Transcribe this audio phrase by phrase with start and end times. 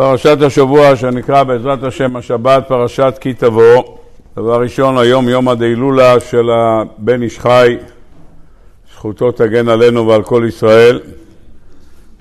[0.00, 3.82] פרשת השבוע שנקרא בעזרת השם השבת פרשת כי תבוא.
[4.36, 7.76] דבר ראשון היום יום הדהילולה של הבן איש חי,
[8.92, 11.00] זכותו תגן עלינו ועל כל ישראל.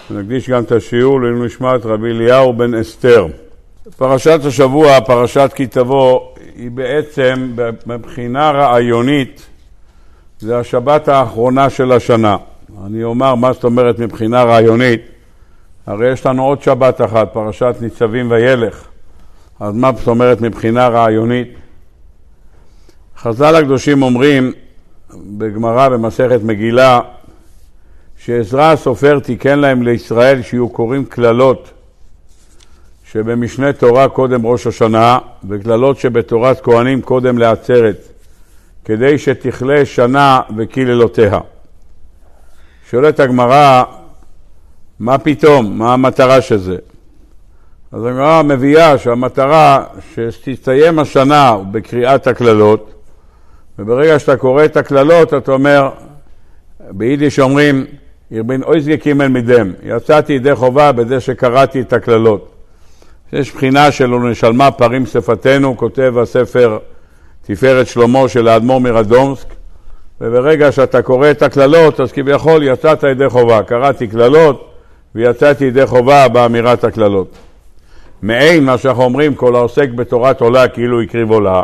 [0.09, 3.27] נקדיש גם את השיעור לעילוי נשמת רבי אליהו בן אסתר.
[3.97, 6.19] פרשת השבוע, פרשת כי תבוא,
[6.55, 7.55] היא בעצם
[7.85, 9.45] מבחינה רעיונית
[10.39, 12.37] זה השבת האחרונה של השנה.
[12.85, 15.14] אני אומר מה זאת אומרת מבחינה רעיונית.
[15.85, 18.87] הרי יש לנו עוד שבת אחת, פרשת ניצבים וילך.
[19.59, 21.47] אז מה זאת אומרת מבחינה רעיונית?
[23.17, 24.51] חז"ל הקדושים אומרים
[25.37, 26.99] בגמרא במסכת מגילה
[28.17, 31.71] שעזרא הסופר תיקן להם לישראל שיהיו קוראים קללות
[33.11, 37.97] שבמשנה תורה קודם ראש השנה וקללות שבתורת כהנים קודם לעצרת
[38.85, 41.39] כדי שתכלה שנה וקללותיה.
[42.89, 43.83] שואלת הגמרא
[44.99, 45.77] מה פתאום?
[45.77, 46.77] מה המטרה של זה?
[47.91, 49.83] אז הגמרא מביאה שהמטרה
[50.29, 52.93] שתסתיים השנה בקריאת הקללות,
[53.79, 55.89] וברגע שאתה קורא את הקללות אתה אומר,
[56.91, 57.85] ביידיש אומרים,
[58.31, 62.51] ירבין אויזגה קימל מדם, יצאתי ידי חובה בזה שקראתי את הקללות.
[63.33, 66.77] יש בחינה של ונשלמה פרים שפתנו, כותב הספר
[67.41, 69.47] תפארת שלמה של האדמו"ר מרדומסק,
[70.21, 73.63] וברגע שאתה קורא את הקללות, אז כביכול יצאת ידי חובה.
[73.63, 74.74] קראתי קללות,
[75.15, 77.27] ויצאתי ידי חובה באמירת הקללות.
[78.21, 81.63] מעין מה שאנחנו אומרים, כל העוסק בתורת עולה כאילו הקריב עולה,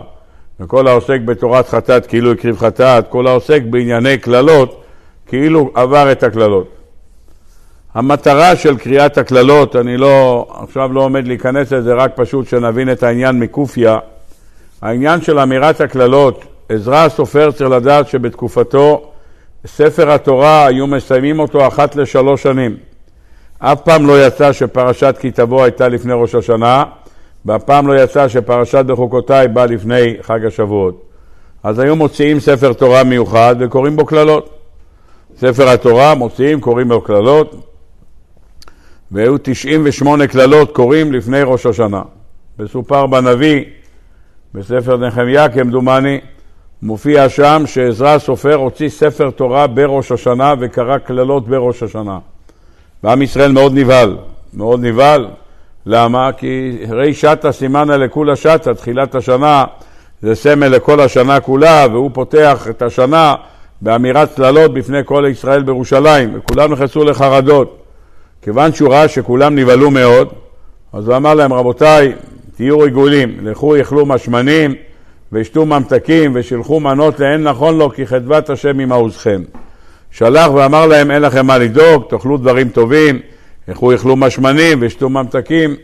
[0.59, 4.83] וכל העוסק בתורת חטאת כאילו הקריב חטאת, כל העוסק בענייני קללות
[5.27, 6.67] כאילו עבר את הקללות.
[7.93, 13.03] המטרה של קריאת הקללות, אני לא, עכשיו לא עומד להיכנס לזה, רק פשוט שנבין את
[13.03, 13.99] העניין מקופיה.
[14.81, 19.11] העניין של אמירת הקללות, עזרא הסופר צריך לדעת שבתקופתו
[19.65, 22.90] ספר התורה היו מסיימים אותו אחת לשלוש שנים.
[23.63, 26.83] אף פעם לא יצא שפרשת כי תבוא הייתה לפני ראש השנה,
[27.45, 31.03] ואף פעם לא יצא שפרשת בחוקותיי באה לפני חג השבועות.
[31.63, 34.49] אז היו מוציאים ספר תורה מיוחד וקוראים בו קללות.
[35.37, 37.55] ספר התורה מוציאים, קוראים בו קללות,
[39.11, 42.01] והיו 98 קללות קוראים לפני ראש השנה.
[42.59, 43.63] מסופר בנביא,
[44.53, 46.19] בספר נחמיה כמדומני,
[46.81, 52.19] מופיע שם שעזרא הסופר הוציא ספר תורה בראש השנה וקרא קללות בראש השנה.
[53.03, 54.17] ועם ישראל מאוד נבהל,
[54.53, 55.27] מאוד נבהל.
[55.85, 56.31] למה?
[56.37, 59.65] כי רי שטה סימנה לכולה שטה, תחילת השנה
[60.21, 63.35] זה סמל לכל השנה כולה, והוא פותח את השנה
[63.81, 67.77] באמירת צללות בפני כל ישראל בירושלים, וכולם נכנסו לחרדות.
[68.41, 70.27] כיוון שהוא ראה שכולם נבהלו מאוד,
[70.93, 72.13] אז הוא אמר להם, רבותיי,
[72.55, 74.75] תהיו רגולים, לכו יאכלו משמנים
[75.31, 79.41] וישתו ממתקים ושילחו מנות לאין נכון לו, כי חדבת השם עמעוזכם.
[80.11, 83.19] שלח ואמר להם, אין לכם מה לדאוג, תאכלו דברים טובים,
[83.67, 85.75] לכו יאכלו משמנים ושתו ממתקים,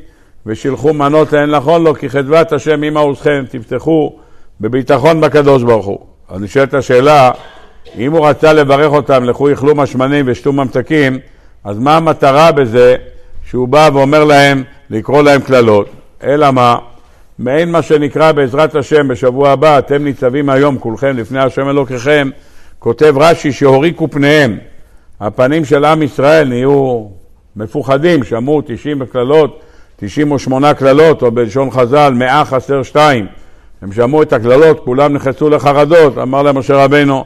[0.46, 4.16] ושילחו מנות לאין נכון לו, כי חדבת השם עמה עוזכם, תפתחו
[4.62, 6.00] בביטחון בקדוש ברוך הוא.
[6.30, 7.32] אז נשאלת השאלה,
[7.98, 11.20] אם הוא רצה לברך אותם, לכו יאכלו משמנים ושתו ממתקים,
[11.64, 12.96] אז מה המטרה בזה
[13.50, 15.90] שהוא בא ואומר להם לקרוא להם קללות?
[16.24, 16.76] אלא מה?
[17.40, 22.30] מעין מה שנקרא בעזרת השם בשבוע הבא, אתם ניצבים היום כולכם לפני השם אלוקיכם,
[22.80, 24.58] כותב רש"י שהוריקו פניהם,
[25.20, 27.06] הפנים של עם ישראל נהיו
[27.56, 29.62] מפוחדים, שמעו 90 קללות,
[29.96, 33.26] 98 קללות, או בלשון חז"ל, מאה חסר שתיים.
[33.82, 37.24] הם שמעו את הקללות, כולם נכנסו לחרדות, אמר להם משה רבנו,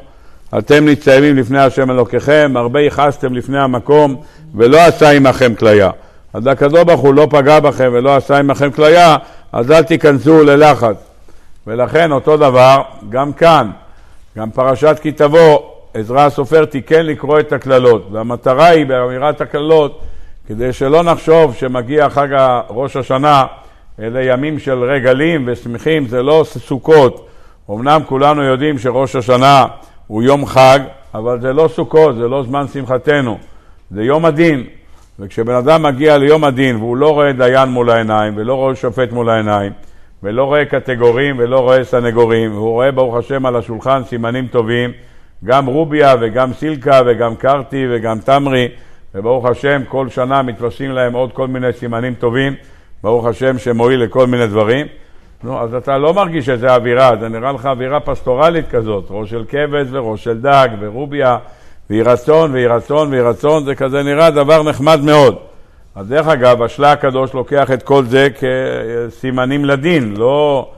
[0.57, 4.15] אתם ניצבים לפני השם אלוקיכם, הרבה יכעסתם לפני המקום,
[4.55, 5.89] ולא עשה עמכם כליה.
[6.33, 9.17] אז הקדוש ברוך הוא לא פגע בכם ולא עשה עמכם כליה,
[9.51, 10.95] אז אל תיכנסו ללחץ.
[11.67, 13.69] ולכן אותו דבר, גם כאן,
[14.37, 15.59] גם פרשת כי תבוא,
[15.93, 20.01] עזרא הסופר תיקן לקרוא את הקללות, והמטרה היא באמירת הקללות
[20.47, 22.27] כדי שלא נחשוב שמגיע חג
[22.69, 23.45] ראש השנה,
[23.99, 27.27] אלה ימים של רגלים ושמחים, זה לא סוכות.
[27.71, 29.65] אמנם כולנו יודעים שראש השנה
[30.07, 30.79] הוא יום חג,
[31.13, 33.37] אבל זה לא סוכות, זה לא זמן שמחתנו,
[33.91, 34.63] זה יום הדין.
[35.19, 39.29] וכשבן אדם מגיע ליום הדין והוא לא רואה דיין מול העיניים ולא רואה שופט מול
[39.29, 39.71] העיניים,
[40.23, 44.91] ולא רואה קטגורים ולא רואה סנגורים, והוא רואה ברוך השם על השולחן סימנים טובים,
[45.45, 48.67] גם רוביה וגם סילקה וגם קרטי וגם תמרי,
[49.15, 52.53] וברוך השם כל שנה מתווספים להם עוד כל מיני סימנים טובים,
[53.03, 54.87] ברוך השם שמועיל לכל מיני דברים.
[55.43, 59.45] נו, אז אתה לא מרגיש שזה אווירה, זה נראה לך אווירה פסטורלית כזאת, ראש של
[59.49, 61.37] כבש וראש של דג ורוביה,
[61.89, 65.50] ויהי רצון ויהי רצון ויהי רצון, זה כזה נראה דבר נחמד מאוד.
[65.95, 70.69] אז דרך אגב, השלה הקדוש לוקח את כל זה כסימנים לדין, לא,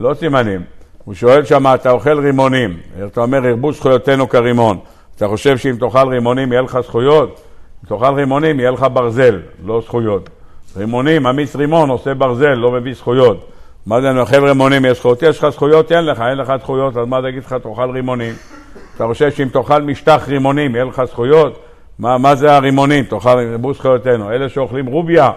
[0.00, 0.62] לא סימנים.
[1.04, 2.76] הוא שואל שם, אתה אוכל רימונים,
[3.06, 4.78] אתה אומר, ירבו זכויותינו כרימון.
[5.16, 7.40] אתה חושב שאם תאכל רימונים יהיה לך זכויות?
[7.84, 10.30] אם תאכל רימונים יהיה לך ברזל, לא זכויות.
[10.76, 13.48] רימונים, אמיץ רימון, עושה ברזל, לא מביא זכויות.
[13.86, 15.22] מה זה, אני אוכל רימונים, יש זכויות?
[15.22, 15.92] יש לך זכויות?
[15.92, 18.34] אין לך, אין לך זכויות, אז מה זה יגיד לך, תאכל רימונים?
[18.96, 21.58] אתה חושב שאם תאכל משטח רימונים, יהיה לך זכויות?
[21.98, 23.04] מה, מה זה הרימונים?
[23.04, 24.30] תאכל, ירבו זכויותינו.
[24.30, 25.30] אלה שאוכלים רוביה,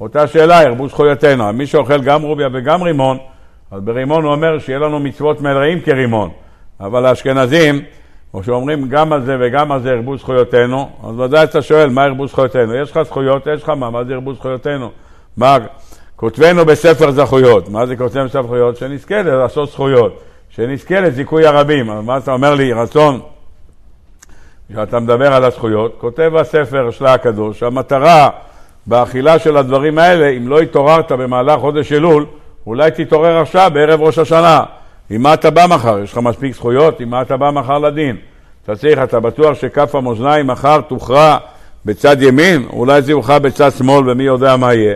[0.00, 1.52] אותה שאלה, ירבו זכויותינו.
[1.52, 3.18] מי שאוכל גם רוביה וגם רימון,
[3.70, 6.30] אז ברימון הוא אומר שיהיה לנו מצוות מלאים כרימון.
[6.80, 7.82] אבל האשכנזים,
[8.34, 12.06] או שאומרים גם על זה וגם על זה ירבו זכויותינו, אז ודאי אתה שואל, מה
[12.06, 12.74] ירבו זכויותינו?
[12.74, 14.90] יש לך זכויות, יש לך מה, מה זה ירבו זכויותינו?
[15.36, 15.56] מה,
[16.16, 18.76] כותבנו בספר זכויות, מה זה כותבנו בספר זכויות?
[18.76, 21.90] שנזכה לעשות זכויות, שנזכה לזיכוי הרבים.
[21.90, 23.20] אז מה אתה אומר לי, רצון,
[24.72, 28.30] כשאתה מדבר על הזכויות, כותב הספר שלה הקדוש, המטרה
[28.86, 32.26] באכילה של הדברים האלה, אם לא התעוררת במהלך חודש אלול,
[32.66, 34.62] אולי תתעורר עכשיו, בערב ראש השנה.
[35.10, 35.98] עם מה אתה בא מחר?
[35.98, 37.00] יש לך מספיק זכויות?
[37.00, 38.16] עם מה אתה בא מחר לדין?
[38.64, 41.38] אתה צריך, אתה בטוח שכף המאזניים מחר תוכרע
[41.84, 42.66] בצד ימין?
[42.72, 44.94] אולי זה יוכרע בצד שמאל ומי יודע מה יהיה.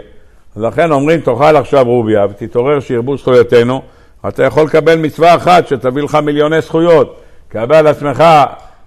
[0.56, 3.82] לכן אומרים, תאכל עכשיו רוביה ותתעורר שירבו זכויותינו.
[4.28, 7.20] אתה יכול לקבל מצווה אחת שתביא לך מיליוני זכויות.
[7.48, 8.24] קבל על עצמך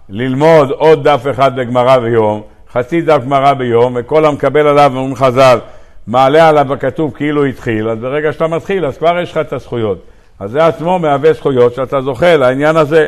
[0.09, 2.41] ללמוד עוד דף אחד בגמרא ביום,
[2.71, 5.59] חצי דף גמרא ביום, וכל המקבל עליו, אומרים חז"ל,
[6.07, 9.97] מעלה עליו הכתוב כאילו התחיל, אז ברגע שאתה מתחיל, אז כבר יש לך את הזכויות.
[10.39, 13.07] אז זה עצמו מהווה זכויות שאתה זוכה לעניין הזה.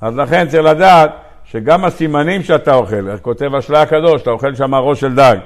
[0.00, 1.10] אז לכן צריך לדעת
[1.44, 5.36] שגם הסימנים שאתה אוכל, כותב השלה הקדוש, אתה אוכל שם ראש של דג,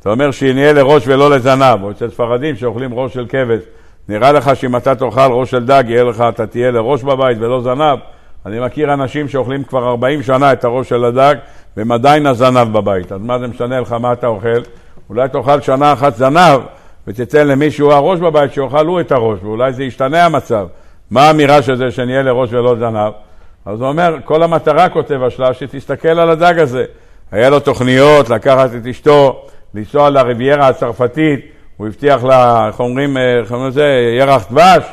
[0.00, 3.60] אתה אומר שנהיה לראש ולא לזנב, או אצל ספרדים שאוכלים ראש של כבש,
[4.08, 7.60] נראה לך שאם אתה תאכל ראש של דג, יהיה לך, אתה תהיה לראש בבית ולא
[7.60, 7.98] זנב.
[8.46, 11.34] אני מכיר אנשים שאוכלים כבר 40 שנה את הראש של הדג,
[11.76, 13.12] והם עדיין הזנב בבית.
[13.12, 14.60] אז מה זה משנה לך מה אתה אוכל?
[15.10, 16.60] אולי תאכל שנה אחת זנב,
[17.06, 20.66] ותיתן למישהו הראש בבית שיאכל הוא את הראש, ואולי זה ישתנה המצב.
[21.10, 23.12] מה האמירה של זה שנהיה לראש ולא זנב?
[23.66, 26.84] אז הוא אומר, כל המטרה, כותב השלב, שתסתכל על הדג הזה.
[27.32, 31.40] היה לו תוכניות לקחת את אשתו, לנסוע לריביירה הצרפתית,
[31.76, 34.84] הוא הבטיח לה, איך אומרים, אה, איך אומרים לזה, ירח דבש,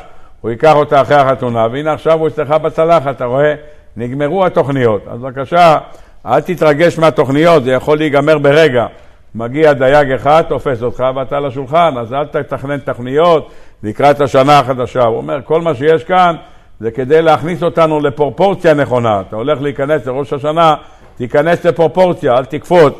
[0.46, 3.54] הוא ייקח אותה אחרי החתונה, והנה עכשיו הוא אצלך בצלחת, אתה רואה?
[3.96, 5.02] נגמרו התוכניות.
[5.10, 5.78] אז בבקשה,
[6.26, 8.86] אל תתרגש מהתוכניות, זה יכול להיגמר ברגע.
[9.34, 13.50] מגיע דייג אחד, תופס אותך ואתה על השולחן, אז אל תתכנן תכניות
[13.82, 15.04] לקראת השנה החדשה.
[15.04, 16.36] הוא אומר, כל מה שיש כאן
[16.80, 19.20] זה כדי להכניס אותנו לפרופורציה נכונה.
[19.20, 20.74] אתה הולך להיכנס לראש השנה,
[21.16, 22.94] תיכנס לפרופורציה, אל תקפוץ.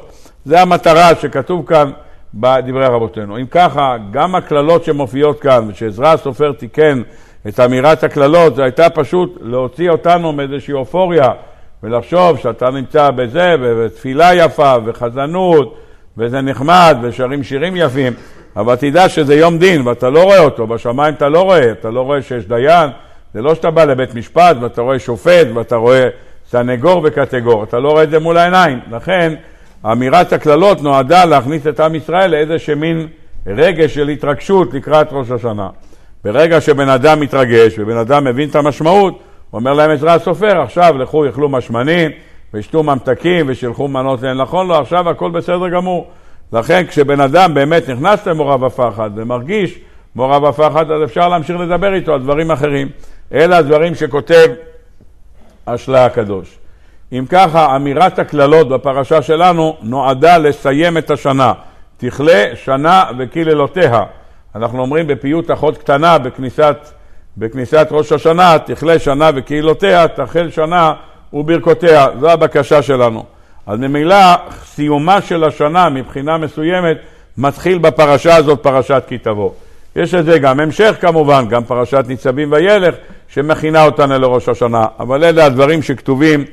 [0.44, 1.90] זה המטרה שכתוב כאן
[2.34, 3.38] בדברי רבותינו.
[3.38, 7.02] אם ככה, גם הקללות שמופיעות כאן, ושעזרא הסופר תיקן
[7.48, 11.30] את אמירת הקללות, זה הייתה פשוט להוציא אותנו מאיזושהי אופוריה
[11.82, 15.76] ולחשוב שאתה נמצא בזה, ותפילה יפה, וחזנות,
[16.18, 18.12] וזה נחמד, ושרים שירים יפים,
[18.56, 22.00] אבל תדע שזה יום דין, ואתה לא רואה אותו, בשמיים אתה לא רואה, אתה לא
[22.00, 22.90] רואה שיש דיין,
[23.34, 26.08] זה לא שאתה בא לבית משפט ואתה רואה שופט ואתה רואה
[26.50, 28.78] סנגור וקטגור, אתה לא רואה את זה מול העיניים.
[28.90, 29.34] לכן,
[29.92, 33.06] אמירת הקללות נועדה להכניס את עם ישראל לאיזה מין
[33.46, 35.68] רגש של התרגשות לקראת ראש השנה.
[36.26, 39.18] ברגע שבן אדם מתרגש ובן אדם מבין את המשמעות,
[39.52, 42.10] אומר להם עזרא הסופר, עכשיו לכו יאכלו משמנים
[42.54, 46.10] וישתו ממתקים ושילחו מנות לאין נכון לו, עכשיו הכל בסדר גמור.
[46.52, 49.78] לכן כשבן אדם באמת נכנס למורב הפחד ומרגיש
[50.16, 52.88] מורב הפחד, אז אפשר להמשיך לדבר איתו על דברים אחרים.
[53.32, 54.48] אלה הדברים שכותב
[55.66, 56.58] השלה הקדוש.
[57.12, 61.52] אם ככה, אמירת הקללות בפרשה שלנו נועדה לסיים את השנה.
[61.96, 64.02] תכלה שנה וקללותיה.
[64.56, 66.76] אנחנו אומרים בפיוט אחות קטנה בכניסת,
[67.36, 70.92] בכניסת ראש השנה, תכלה שנה וקהילותיה, תחל שנה
[71.32, 72.06] וברכותיה.
[72.20, 73.24] זו הבקשה שלנו.
[73.66, 74.16] אז ממילא
[74.64, 76.96] סיומה של השנה מבחינה מסוימת
[77.38, 79.50] מתחיל בפרשה הזאת, פרשת כי תבוא.
[79.96, 82.94] יש לזה גם המשך כמובן, גם פרשת ניצבים וילך,
[83.28, 84.86] שמכינה אותנו לראש השנה.
[85.00, 86.44] אבל אלה הדברים שכתובים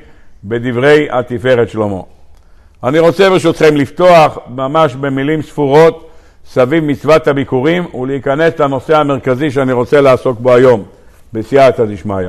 [0.44, 2.00] בדברי התפארת שלמה.
[2.84, 6.10] אני רוצה ברשותכם לפתוח ממש במילים ספורות
[6.46, 10.84] סביב מצוות הביקורים ולהיכנס לנושא המרכזי שאני רוצה לעסוק בו היום,
[11.32, 12.28] בסייעתא דשמיא.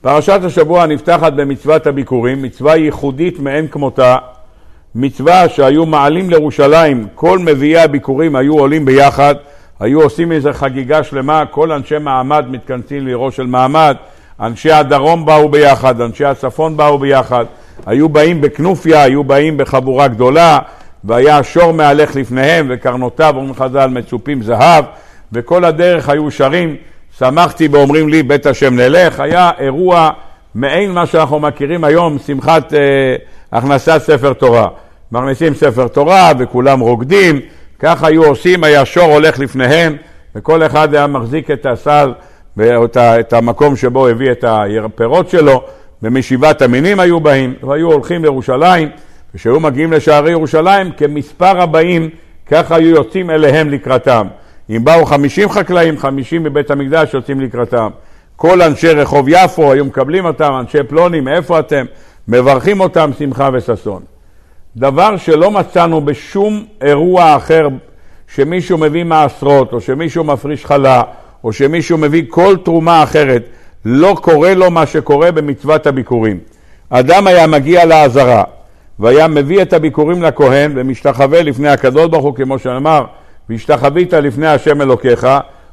[0.00, 4.16] פרשת השבוע נפתחת במצוות הביקורים, מצווה ייחודית מאין כמותה,
[4.94, 9.34] מצווה שהיו מעלים לירושלים, כל מביאי הביקורים היו עולים ביחד,
[9.80, 13.96] היו עושים איזו חגיגה שלמה, כל אנשי מעמד מתכנסים לראש של מעמד,
[14.40, 17.44] אנשי הדרום באו ביחד, אנשי הצפון באו ביחד,
[17.86, 20.58] היו באים בכנופיה, היו באים בחבורה גדולה,
[21.06, 24.84] והיה שור מהלך לפניהם, וקרנותיו, אומרים חז"ל, מצופים זהב,
[25.32, 26.76] וכל הדרך היו שרים,
[27.18, 30.10] שמחתי באומרים לי, בית השם נלך, היה אירוע
[30.54, 33.16] מעין מה שאנחנו מכירים היום, שמחת אה,
[33.52, 34.68] הכנסת ספר תורה.
[35.12, 37.40] מכניסים ספר תורה וכולם רוקדים,
[37.78, 39.96] כך היו עושים, היה שור הולך לפניהם,
[40.36, 42.12] וכל אחד היה מחזיק את הסל
[42.56, 45.62] ואת המקום שבו הביא את הפירות שלו,
[46.02, 48.88] ומשבעת המינים היו באים, והיו הולכים לירושלים,
[49.36, 52.10] וכשהיו מגיעים לשערי ירושלים, כמספר הבאים
[52.46, 54.26] ככה היו יוצאים אליהם לקראתם.
[54.70, 57.88] אם באו חמישים חקלאים, חמישים מבית המקדש יוצאים לקראתם.
[58.36, 61.84] כל אנשי רחוב יפו היו מקבלים אותם, אנשי פלוני, מאיפה אתם?
[62.28, 64.02] מברכים אותם שמחה וששון.
[64.76, 67.68] דבר שלא מצאנו בשום אירוע אחר
[68.34, 71.02] שמישהו מביא מעשרות, או שמישהו מפריש חלה,
[71.44, 73.42] או שמישהו מביא כל תרומה אחרת,
[73.84, 76.38] לא קורה לו מה שקורה במצוות הביקורים.
[76.90, 78.42] אדם היה מגיע לעזרה,
[78.98, 83.04] והיה מביא את הביקורים לכהן ומשתחווה לפני הקדוש ברוך הוא, כמו שאמר,
[83.48, 85.26] והשתחווית לפני השם אלוקיך,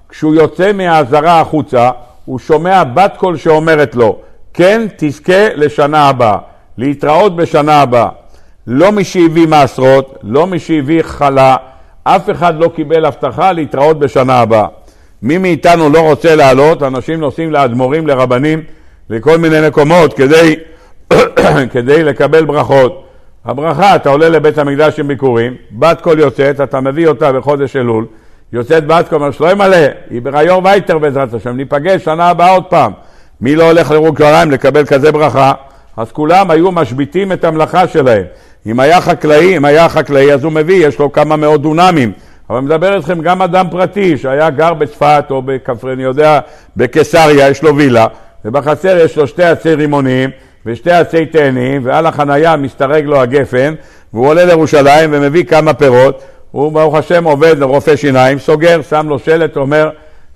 [0.10, 1.90] כשהוא יוצא מהעזרה החוצה,
[2.26, 4.18] הוא שומע בת קול שאומרת לו,
[4.54, 6.38] כן תזכה לשנה הבאה,
[6.78, 8.10] להתראות בשנה הבאה.
[8.68, 11.56] לא מי שהביא מעשרות, לא מי שהביא חלה,
[12.04, 14.68] אף אחד לא קיבל הבטחה להתראות בשנה הבאה.
[15.22, 18.64] מי מאיתנו לא רוצה לעלות, אנשים נוסעים לאדמו"רים, לרבנים,
[19.10, 20.56] לכל מיני מקומות כדי,
[21.74, 23.04] כדי לקבל ברכות.
[23.46, 28.06] הברכה, אתה עולה לבית המקדש עם ביקורים, בת קול יוצאת, אתה מביא אותה בחודש אלול,
[28.54, 29.78] יוצאת בת קול, אומר שלא ימלא,
[30.10, 32.92] איבער א יאר ווייטער בעזרת השם, ניפגש שנה הבאה עוד פעם.
[33.42, 35.54] מי לא הולך לירושלים לקבל כזה ברכה?
[35.98, 38.24] אז כולם היו משביתים את המלאכה שלהם.
[38.66, 42.12] אם היה חקלאי, אם היה חקלאי אז הוא מביא, יש לו כמה מאות דונמים.
[42.50, 46.40] אבל מדבר איתכם גם אדם פרטי שהיה גר בצפת או בכפרי, אני יודע,
[46.78, 48.08] בקיסריה, יש לו וילה,
[48.46, 50.30] ובחצר יש לו שתי עצי רימונים
[50.66, 53.74] ושתי עצי תאנים, ועל החנייה מסתרג לו הגפן,
[54.14, 59.20] והוא עולה לירושלים ומביא כמה פירות, הוא ברוך השם עובד לרופא שיניים, סוגר, שם לו
[59.20, 59.90] שלט, אומר,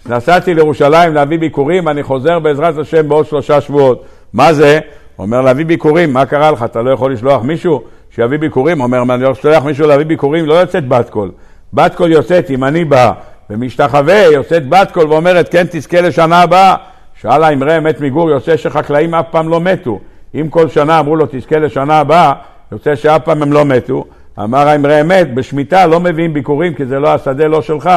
[0.06, 4.06] נסעתי לירושלים להביא ביקורים, אני חוזר בעזרת השם בעוד שלושה שבועות.
[4.34, 4.80] מה זה?
[5.20, 6.64] אומר להביא ביקורים, מה קרה לך?
[6.64, 7.82] אתה לא יכול לשלוח מישהו
[8.16, 8.82] שיביא ביקורים?
[8.82, 11.32] אומר, אני לא שולח מישהו להביא ביקורים, לא יוצאת בת קול.
[11.74, 13.12] בת קול יוצאת, אם אני בא
[13.50, 16.76] ומשתחווה, יוצאת בת קול ואומרת, כן תזכה לשנה הבאה.
[17.22, 20.00] שאל האמרי אמת מגור, יוצא שחקלאים אף פעם לא מתו.
[20.42, 22.34] אם כל שנה אמרו לו תזכה לשנה הבאה,
[22.72, 24.06] יוצא שאף פעם הם לא מתו.
[24.40, 27.90] אמר האמרי אמת, בשמיטה לא מביאים ביקורים כי זה לא השדה לא שלך.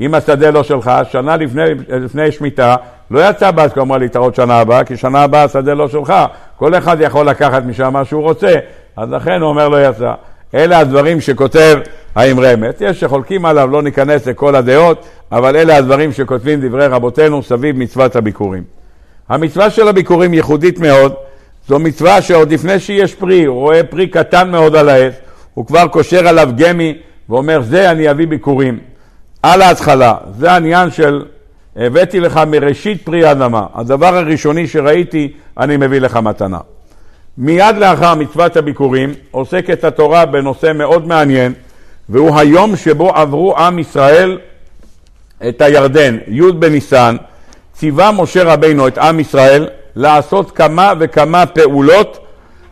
[0.00, 2.76] אם השדה לא שלך, שנה לפני, לפני שמיטה
[3.10, 6.14] לא יצא בת אמר להתראות שנה הבאה, כי שנה הבאה השדה לא שלך.
[6.56, 8.54] כל אחד יכול לקחת משם מה שהוא רוצה,
[8.96, 10.12] אז לכן הוא אומר לא יצא.
[10.54, 11.78] אלה הדברים שכותב
[12.14, 12.80] האמרי אמת.
[12.80, 18.16] יש שחולקים עליו, לא ניכנס לכל הדעות, אבל אלה הדברים שכותבים דברי רבותינו סביב מצוות
[18.16, 18.62] הביקורים.
[19.28, 21.14] המצווה של הביקורים ייחודית מאוד,
[21.68, 25.14] זו מצווה שעוד לפני שיש פרי, הוא רואה פרי קטן מאוד על העץ,
[25.54, 28.78] הוא כבר קושר עליו גמי ואומר זה אני אביא ביקורים.
[29.42, 31.24] על ההתחלה, זה העניין של
[31.76, 36.58] הבאתי לך מראשית פרי האדמה, הדבר הראשוני שראיתי אני מביא לך מתנה.
[37.38, 41.52] מיד לאחר מצוות הביקורים עוסקת התורה בנושא מאוד מעניין
[42.08, 44.38] והוא היום שבו עברו עם ישראל
[45.48, 47.16] את הירדן, י' בניסן,
[47.72, 52.18] ציווה משה רבינו את עם ישראל לעשות כמה וכמה פעולות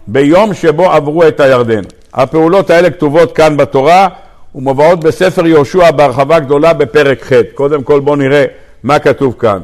[0.06, 1.82] ביום שבו עברו את הירדן.
[2.14, 4.08] הפעולות האלה כתובות כאן בתורה
[4.54, 7.32] ומובאות בספר יהושע בהרחבה גדולה בפרק ח'.
[7.54, 8.44] קודם כל בואו נראה
[8.82, 9.58] מה כתוב כאן.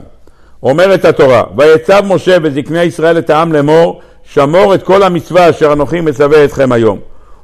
[0.62, 6.00] אומרת התורה, ויצב משה וזקני ישראל את העם לאמור, שמור את כל המצווה אשר אנוכי
[6.00, 6.98] מצווה אתכם היום.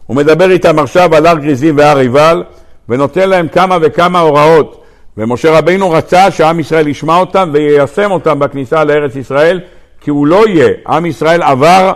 [0.07, 2.42] הוא מדבר איתם עכשיו על הר גריזים והר עיבל,
[2.88, 4.83] ונותן להם כמה וכמה הוראות.
[5.16, 9.61] ומשה רבינו רצה שעם ישראל ישמע אותם ויישם אותם בכניסה לארץ ישראל,
[10.02, 10.68] כי הוא לא יהיה.
[10.88, 11.92] עם ישראל עבר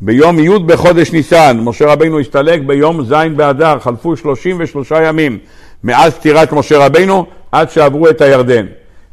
[0.00, 5.38] ביום י' בחודש ניסן, משה רבינו הסתלק ביום ז' באדר, חלפו 33 ימים
[5.84, 8.66] מאז פטירת משה רבינו עד שעברו את הירדן.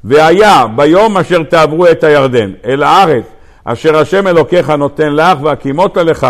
[0.04, 3.24] והיה ביום אשר תעברו את הירדן אל הארץ
[3.64, 6.28] אשר השם אלוקיך נותן לך והקימות לך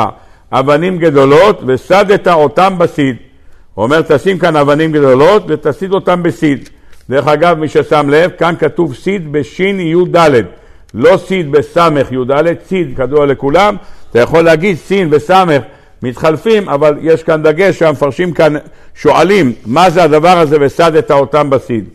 [0.51, 3.15] אבנים גדולות וסדת אותם בסיד.
[3.73, 6.69] הוא אומר תשים כאן אבנים גדולות ותסיד אותם בסיד.
[7.09, 10.17] דרך אגב מי ששם לב כאן כתוב סיד בשין י"ד
[10.93, 13.75] לא סיד בסמך י"ד, סיד כדוע לכולם,
[14.11, 15.61] אתה יכול להגיד סין וסמך
[16.03, 18.53] מתחלפים, אבל יש כאן דגש שהמפרשים כאן
[18.95, 21.85] שואלים מה זה הדבר הזה וסדת אותם בסיד.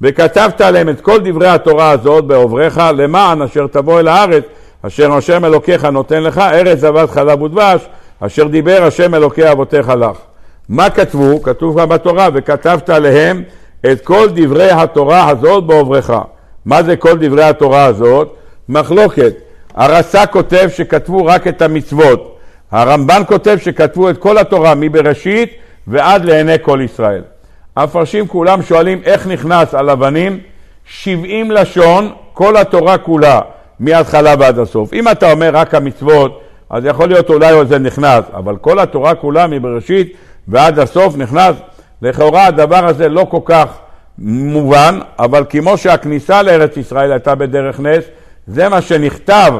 [0.00, 4.44] וכתבת עליהם את כל דברי התורה הזאת בעובריך למען אשר תבוא אל הארץ
[4.82, 7.80] אשר השם אלוקיך נותן לך, ארץ זבת חלב ודבש,
[8.20, 10.16] אשר דיבר השם אלוקי אבותיך לך.
[10.68, 11.42] מה כתבו?
[11.42, 13.42] כתוב כאן בתורה, וכתבת עליהם
[13.92, 16.12] את כל דברי התורה הזאת בעובריך.
[16.64, 18.36] מה זה כל דברי התורה הזאת?
[18.70, 19.34] מחלוקת.
[19.74, 22.36] הרס"א כותב שכתבו רק את המצוות.
[22.70, 25.52] הרמב"ן כותב שכתבו את כל התורה מבראשית
[25.86, 27.22] ועד לעיני כל ישראל.
[27.76, 30.38] המפרשים כולם שואלים איך נכנס על אבנים
[30.84, 33.40] 70 לשון, כל התורה כולה.
[33.80, 34.92] מההתחלה ועד הסוף.
[34.92, 39.46] אם אתה אומר רק המצוות, אז יכול להיות אולי זה נכנס, אבל כל התורה כולה
[39.46, 40.12] מבראשית
[40.48, 41.56] ועד הסוף נכנס.
[42.02, 43.78] לכאורה הדבר הזה לא כל כך
[44.18, 48.04] מובן, אבל כמו שהכניסה לארץ ישראל הייתה בדרך נס,
[48.50, 49.52] זה מה שנכתב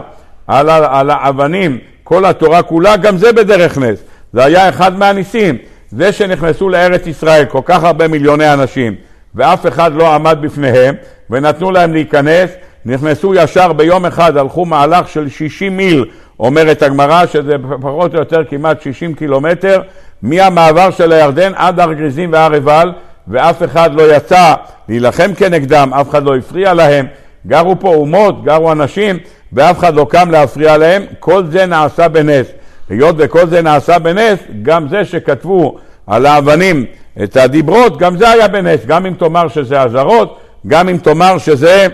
[0.46, 3.98] על, על האבנים, כל התורה כולה, גם זה בדרך נס.
[4.32, 5.56] זה היה אחד מהניסים.
[5.90, 8.94] זה שנכנסו לארץ ישראל כל כך הרבה מיליוני אנשים
[9.34, 10.94] ואף אחד לא עמד בפניהם
[11.30, 12.50] ונתנו להם להיכנס,
[12.84, 16.04] נכנסו ישר ביום אחד, הלכו מהלך של 60 מיל,
[16.40, 19.80] אומרת הגמרא, שזה פחות או יותר כמעט 60 קילומטר,
[20.22, 22.92] מהמעבר של הירדן עד הר גריזים והר עיבל,
[23.28, 24.54] ואף אחד לא יצא
[24.88, 27.06] להילחם כנגדם, אף אחד לא הפריע להם.
[27.46, 29.18] גרו פה אומות, גרו אנשים,
[29.52, 31.02] ואף אחד לא קם להפריע להם.
[31.18, 32.46] כל זה נעשה בנס.
[32.88, 36.84] היות וכל זה נעשה בנס, גם זה שכתבו על האבנים
[37.22, 38.86] את הדיברות, גם זה היה בנס.
[38.86, 41.86] גם אם תאמר שזה אזהרות, גם אם תאמר שזה,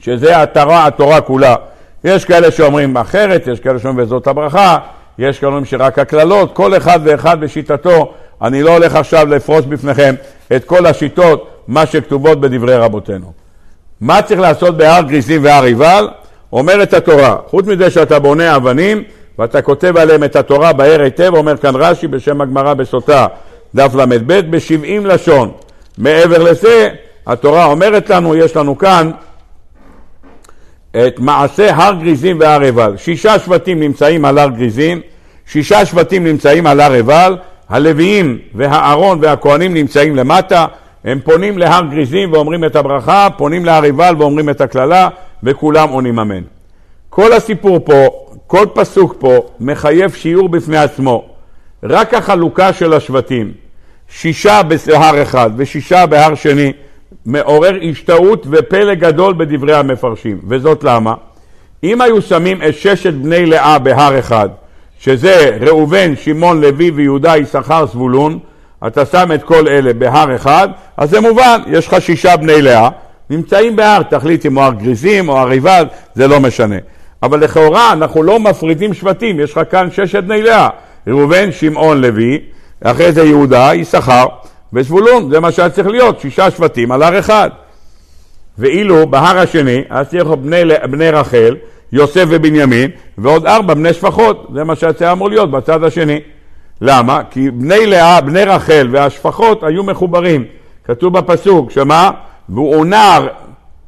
[0.00, 1.54] שזה התורה, התורה כולה.
[2.04, 4.78] יש כאלה שאומרים אחרת, יש כאלה שאומרים וזאת הברכה,
[5.18, 8.12] יש כאלה שרק הקללות, כל אחד ואחד בשיטתו.
[8.42, 10.14] אני לא הולך עכשיו לפרוס בפניכם
[10.56, 13.47] את כל השיטות, מה שכתובות בדברי רבותינו.
[14.00, 16.08] מה צריך לעשות בהר גריזים והר עיבל?
[16.52, 19.02] אומרת התורה, חוץ מזה שאתה בונה אבנים
[19.38, 23.26] ואתה כותב עליהם את התורה בהר היטב, אומר כאן רש"י בשם הגמרא בסוטה,
[23.74, 25.50] דף ל"ב, בשבעים לשון.
[25.98, 26.88] מעבר לזה,
[27.26, 29.10] התורה אומרת לנו, יש לנו כאן
[30.90, 32.96] את מעשה הר גריזים והר עיבל.
[32.96, 35.00] שישה שבטים נמצאים על הר גריזים,
[35.46, 37.36] שישה שבטים נמצאים על הר עיבל,
[37.68, 40.66] הלוויים והארון והכהנים נמצאים למטה,
[41.04, 45.08] הם פונים להר גריזים ואומרים את הברכה, פונים להר עיבל ואומרים את הקללה,
[45.42, 46.42] וכולם עונים אמן.
[47.10, 48.06] כל הסיפור פה,
[48.46, 51.24] כל פסוק פה, מחייב שיעור בפני עצמו.
[51.82, 53.52] רק החלוקה של השבטים,
[54.08, 56.72] שישה בהר אחד ושישה בהר שני,
[57.26, 60.40] מעורר השתאות ופלא גדול בדברי המפרשים.
[60.48, 61.14] וזאת למה?
[61.84, 64.48] אם היו שמים את ששת בני לאה בהר אחד,
[65.00, 68.38] שזה ראובן, שמעון, לוי ויהודה, יששכר, זבולון,
[68.86, 72.88] אתה שם את כל אלה בהר אחד, אז זה מובן, יש לך שישה בני לאה,
[73.30, 76.76] נמצאים בהר, תחליט אם הוא הר גריזים או הר עיבד, זה לא משנה.
[77.22, 80.68] אבל לכאורה אנחנו לא מפרידים שבטים, יש לך כאן ששת בני לאה,
[81.06, 82.38] ראובן, שמעון, לוי,
[82.84, 84.26] אחרי זה יהודה, יששכר
[84.72, 87.50] וזבולון, זה מה שהיה צריך להיות, שישה שבטים על הר אחד.
[88.58, 91.56] ואילו בהר השני, אז צריך בני, בני רחל,
[91.92, 96.20] יוסף ובנימין, ועוד ארבע בני שפחות, זה מה שהיה אמור להיות בצד השני.
[96.80, 97.20] למה?
[97.30, 100.44] כי בני לאה, בני רחל והשפחות היו מחוברים.
[100.84, 102.10] כתוב בפסוק, שמה?
[102.48, 103.28] והוא עונר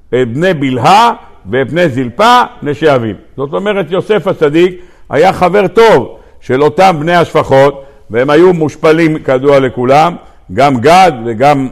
[0.09, 1.13] את בני בלהה
[1.51, 3.15] ואת בני זלפה, נשי אביו.
[3.37, 9.59] זאת אומרת, יוסף הצדיק היה חבר טוב של אותם בני השפחות, והם היו מושפלים כידוע
[9.59, 10.17] לכולם,
[10.53, 11.69] גם גד וגם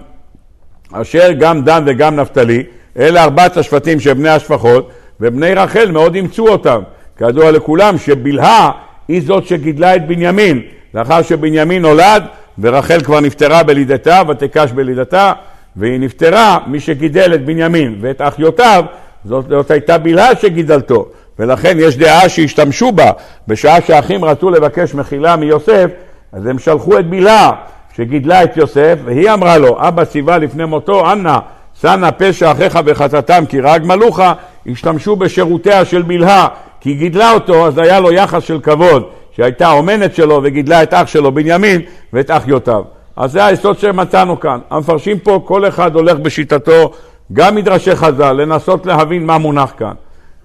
[0.92, 2.62] אשר, גם דן וגם נפתלי.
[2.98, 6.80] אלה ארבעת השבטים של בני השפחות, ובני רחל מאוד אימצו אותם.
[7.18, 8.70] כידוע לכולם שבלהה
[9.08, 10.62] היא זאת שגידלה את בנימין.
[10.94, 12.22] לאחר שבנימין נולד
[12.58, 15.32] ורחל כבר נפטרה בלידתה, ותקש בלידתה,
[15.76, 18.84] והיא נפטרה, מי שגידל את בנימין ואת אחיותיו,
[19.24, 21.08] זאת, זאת הייתה בלהה שגידלתו.
[21.38, 23.10] ולכן יש דעה שהשתמשו בה
[23.48, 25.86] בשעה שהאחים רצו לבקש מחילה מיוסף,
[26.32, 27.52] אז הם שלחו את בלהה
[27.96, 31.38] שגידלה את יוסף, והיא אמרה לו, אבא ציווה לפני מותו, אנא,
[31.80, 34.20] שנא פשע אחיך וחטאתם כי רג מלוך,
[34.66, 36.48] השתמשו בשירותיה של בלהה,
[36.80, 39.08] כי היא גידלה אותו, אז היה לו יחס של כבוד.
[39.38, 41.80] שהייתה אומנת שלו וגידלה את אח שלו בנימין
[42.12, 42.82] ואת אחיותיו.
[43.16, 44.58] אז זה היסוד שמצאנו כאן.
[44.70, 46.92] המפרשים פה, כל אחד הולך בשיטתו,
[47.32, 49.92] גם מדרשי חז"ל, לנסות להבין מה מונח כאן.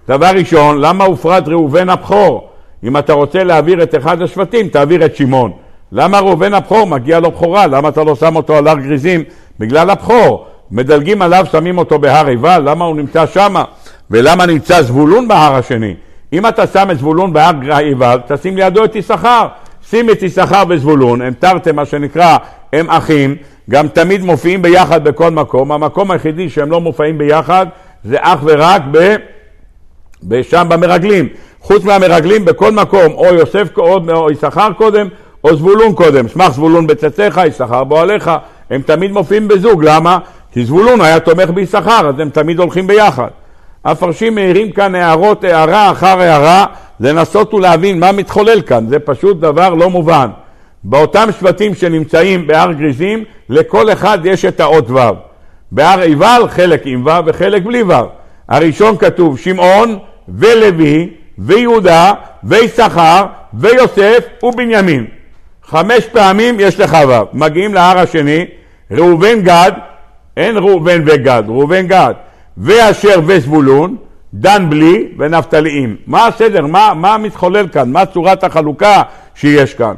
[0.08, 2.48] דבר ראשון, למה הופרד ראובן הבכור?
[2.84, 5.52] אם אתה רוצה להעביר את אחד השבטים, תעביר את שמעון.
[5.92, 7.66] למה ראובן הבכור מגיע לו בכורה?
[7.66, 9.24] למה אתה לא שם אותו על הר גריזים?
[9.58, 10.46] בגלל הבכור.
[10.70, 13.64] מדלגים עליו, שמים אותו בהר עיבל, למה הוא נמצא שמה?
[14.10, 15.94] ולמה נמצא זבולון בהר השני?
[16.34, 19.46] אם אתה שם את זבולון בהר עיבל, תשים לידו את יששכר.
[19.90, 22.36] שים את יששכר וזבולון, הם תרתי מה שנקרא,
[22.72, 23.36] הם אחים,
[23.70, 25.72] גם תמיד מופיעים ביחד בכל מקום.
[25.72, 27.66] המקום היחידי שהם לא מופיעים ביחד
[28.04, 29.16] זה אך ורק ב...
[30.42, 31.28] שם במרגלים.
[31.60, 35.08] חוץ מהמרגלים, בכל מקום, או יוסף או יששכר קודם,
[35.44, 36.28] או זבולון קודם.
[36.28, 38.30] שמח זבולון בצאצאיך, יששכר בועליך.
[38.70, 40.18] הם תמיד מופיעים בזוג, למה?
[40.52, 43.28] כי זבולון היה תומך ביששכר, אז הם תמיד הולכים ביחד.
[43.84, 46.66] הפרשים מעירים כאן הערות, הערה אחר הערה,
[47.00, 50.30] לנסות ולהבין מה מתחולל כאן, זה פשוט דבר לא מובן.
[50.84, 54.98] באותם שבטים שנמצאים בהר גריזים, לכל אחד יש את האות ו'.
[55.72, 57.92] בהר עיבל חלק עם ו' וחלק בלי ו'.
[58.48, 62.12] הראשון כתוב שמעון ולוי ויהודה
[62.44, 65.06] ויששכר ויוסף ובנימין.
[65.66, 67.12] חמש פעמים יש לך ו'.
[67.32, 68.44] מגיעים להר השני,
[68.90, 69.72] ראובן גד,
[70.36, 72.14] אין ראובן וגד, ראובן גד.
[72.58, 73.96] ואשר וזבולון,
[74.34, 75.96] דן בלי ונפתליים.
[76.06, 76.66] מה הסדר?
[76.66, 77.92] מה, מה מתחולל כאן?
[77.92, 79.02] מה צורת החלוקה
[79.34, 79.94] שיש כאן?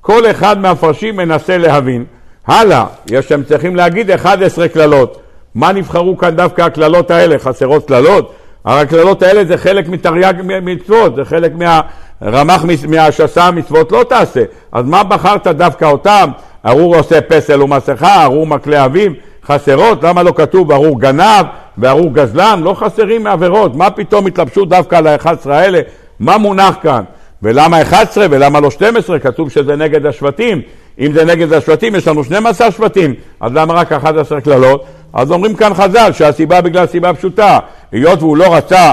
[0.00, 2.04] כל אחד מהמפרשים מנסה להבין.
[2.46, 5.20] הלאה, יש שהם צריכים להגיד 11 קללות.
[5.54, 7.38] מה נבחרו כאן דווקא הקללות האלה?
[7.38, 8.34] חסרות קללות?
[8.64, 11.80] הרי הקללות האלה זה חלק מתרי"ג מצוות, זה חלק מה,
[12.22, 14.42] רמח מהשסה מצוות לא תעשה.
[14.72, 16.30] אז מה בחרת דווקא אותם?
[16.66, 19.12] ארור עושה פסל ומסכה, ארור מקלה אביו,
[19.46, 20.04] חסרות?
[20.04, 21.46] למה לא כתוב ארור גנב
[21.78, 22.60] וארור גזלן?
[22.64, 23.74] לא חסרים מעבירות.
[23.74, 25.80] מה פתאום התלבשו דווקא על ה-11 האלה?
[26.20, 27.04] מה מונח כאן?
[27.42, 29.18] ולמה 11 ולמה לא 12?
[29.18, 30.62] כתוב שזה נגד השבטים.
[31.00, 34.84] אם זה נגד השבטים, יש לנו 12 שבטים, אז למה רק 11 קללות?
[35.12, 37.58] אז אומרים כאן חז"ל שהסיבה בגלל סיבה פשוטה,
[37.92, 38.92] היות והוא לא רצה,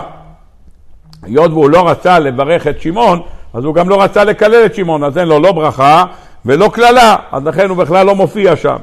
[1.24, 3.22] היות והוא לא רצה לברך את שמעון,
[3.54, 6.04] אז הוא גם לא רצה לקלל את שמעון, אז אין לו לא ברכה
[6.46, 8.78] ולא קללה, אז לכן הוא בכלל לא מופיע שם.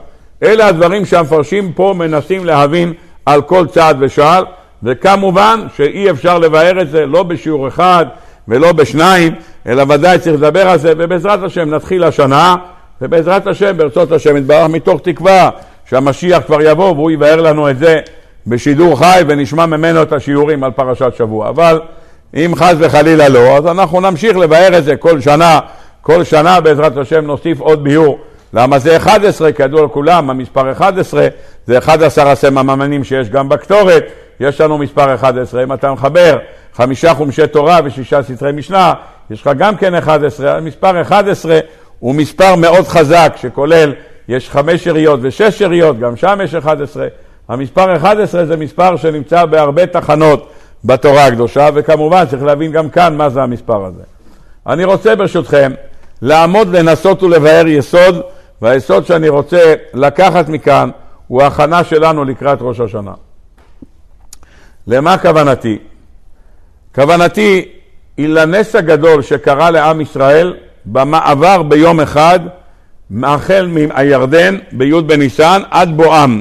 [0.44, 2.92] אלה הדברים שהמפרשים פה מנסים להבין
[3.26, 4.44] על כל צעד ושעל,
[4.82, 8.06] וכמובן שאי אפשר לבאר את זה לא בשיעור אחד
[8.48, 9.34] ולא בשניים,
[9.66, 12.56] אלא ודאי צריך לדבר על זה, ובעזרת השם נתחיל השנה,
[13.02, 15.50] ובעזרת השם, ברצות השם יתברך, מתוך תקווה
[15.88, 18.00] שהמשיח כבר יבוא והוא יבאר לנו את זה
[18.46, 21.48] בשידור חי ונשמע ממנו את השיעורים על פרשת שבוע.
[21.48, 21.80] אבל
[22.34, 25.60] אם חס וחלילה לא, אז אנחנו נמשיך לבאר את זה כל שנה,
[26.02, 28.18] כל שנה בעזרת השם נוסיף עוד ביור.
[28.54, 29.52] למה זה 11?
[29.52, 31.28] כידוע לכולם, המספר 11
[31.66, 34.04] זה 11 הסממנים שיש גם בקטורת,
[34.40, 35.62] יש לנו מספר 11.
[35.62, 36.38] אם אתה מחבר
[36.74, 38.92] חמישה חומשי תורה ושישה סתרי משנה,
[39.30, 40.56] יש לך גם כן 11.
[40.56, 41.58] המספר 11
[41.98, 43.92] הוא מספר מאוד חזק, שכולל,
[44.28, 47.06] יש חמש יריות ושש יריות, גם שם יש 11.
[47.48, 50.50] המספר 11 זה מספר שנמצא בהרבה תחנות
[50.84, 54.02] בתורה הקדושה, וכמובן צריך להבין גם כאן מה זה המספר הזה.
[54.66, 55.72] אני רוצה ברשותכם
[56.22, 58.22] לעמוד, לנסות ולבאר יסוד,
[58.64, 60.90] והיסוד שאני רוצה לקחת מכאן
[61.28, 63.12] הוא ההכנה שלנו לקראת ראש השנה.
[64.86, 65.78] למה כוונתי?
[66.94, 67.68] כוונתי
[68.16, 72.40] היא לנס הגדול שקרה לעם ישראל במעבר ביום אחד,
[73.22, 76.40] החל מהירדן בי' בניסן עד בואם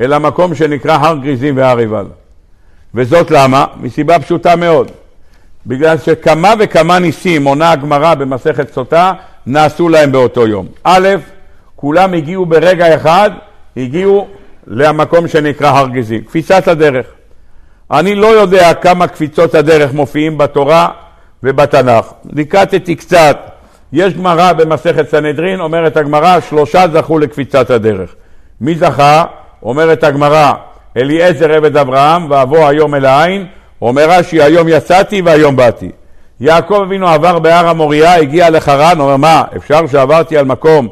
[0.00, 2.06] אל המקום שנקרא הר גריזים והר עיבל.
[2.94, 3.66] וזאת למה?
[3.80, 4.90] מסיבה פשוטה מאוד.
[5.66, 9.12] בגלל שכמה וכמה ניסים, עונה הגמרא במסכת סוטה,
[9.46, 10.66] נעשו להם באותו יום.
[10.84, 11.08] א',
[11.82, 13.30] כולם הגיעו ברגע אחד,
[13.76, 14.28] הגיעו
[14.66, 16.20] למקום שנקרא הר גריזים.
[16.20, 17.06] קפיצת הדרך.
[17.90, 20.88] אני לא יודע כמה קפיצות הדרך מופיעים בתורה
[21.42, 22.12] ובתנ"ך.
[22.32, 23.38] ליקטתי קצת
[23.92, 28.14] יש גמרא במסכת סנהדרין, אומרת הגמרא, שלושה זכו לקפיצת הדרך.
[28.60, 29.24] מי זכה?
[29.62, 30.52] אומרת הגמרא,
[30.96, 33.46] אליעזר עבד אברהם, ואבוא היום אל העין,
[33.82, 35.90] אומר רש"י, היום יצאתי והיום באתי.
[36.40, 40.88] יעקב אבינו עבר בהר המוריה, הגיע לחרן, אומר מה, אפשר שעברתי על מקום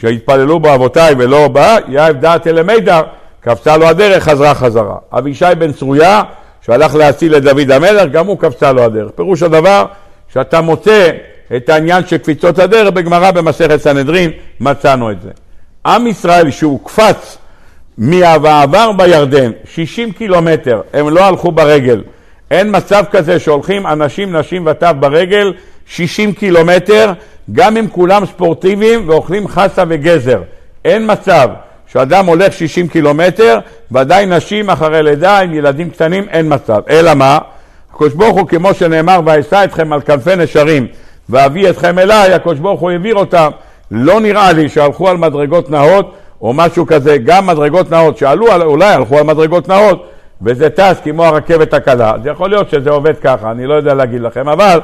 [0.00, 3.02] שהתפללו בו אבותיי ולא בא, יאהב דעת אל המידר,
[3.40, 4.96] קפצה לו הדרך, חזרה חזרה.
[5.12, 6.22] אבישי בן צרויה,
[6.66, 9.10] שהלך להציל את דוד המלך, גם הוא קפצה לו הדרך.
[9.16, 9.84] פירוש הדבר,
[10.32, 11.10] שאתה מוצא
[11.56, 14.30] את העניין של קפיצות הדרך, בגמרא במסכת סנהדרין
[14.60, 15.30] מצאנו את זה.
[15.86, 17.38] עם ישראל שהוא קפץ
[17.98, 22.02] מהעבר בירדן, 60 קילומטר, הם לא הלכו ברגל.
[22.50, 25.52] אין מצב כזה שהולכים אנשים, נשים וטף ברגל
[25.86, 27.12] 60 קילומטר,
[27.52, 30.42] גם אם כולם ספורטיביים ואוכלים חסה וגזר.
[30.84, 31.48] אין מצב
[31.86, 33.58] שאדם הולך 60 קילומטר,
[33.92, 36.80] ודאי נשים אחרי לידה עם ילדים קטנים, אין מצב.
[36.90, 37.38] אלא מה?
[37.94, 40.86] הקדוש ברוך הוא, כמו שנאמר, ואשא אתכם על כנפי נשרים.
[41.28, 43.50] ואביא אתכם אליי, הקדוש ברוך הוא העביר אותם.
[43.90, 48.62] לא נראה לי שהלכו על מדרגות נאות או משהו כזה, גם מדרגות נאות שעלו, על,
[48.62, 50.06] אולי הלכו על מדרגות נאות
[50.42, 52.12] וזה טס כמו הרכבת הקלה.
[52.22, 54.80] זה יכול להיות שזה עובד ככה, אני לא יודע להגיד לכם, אבל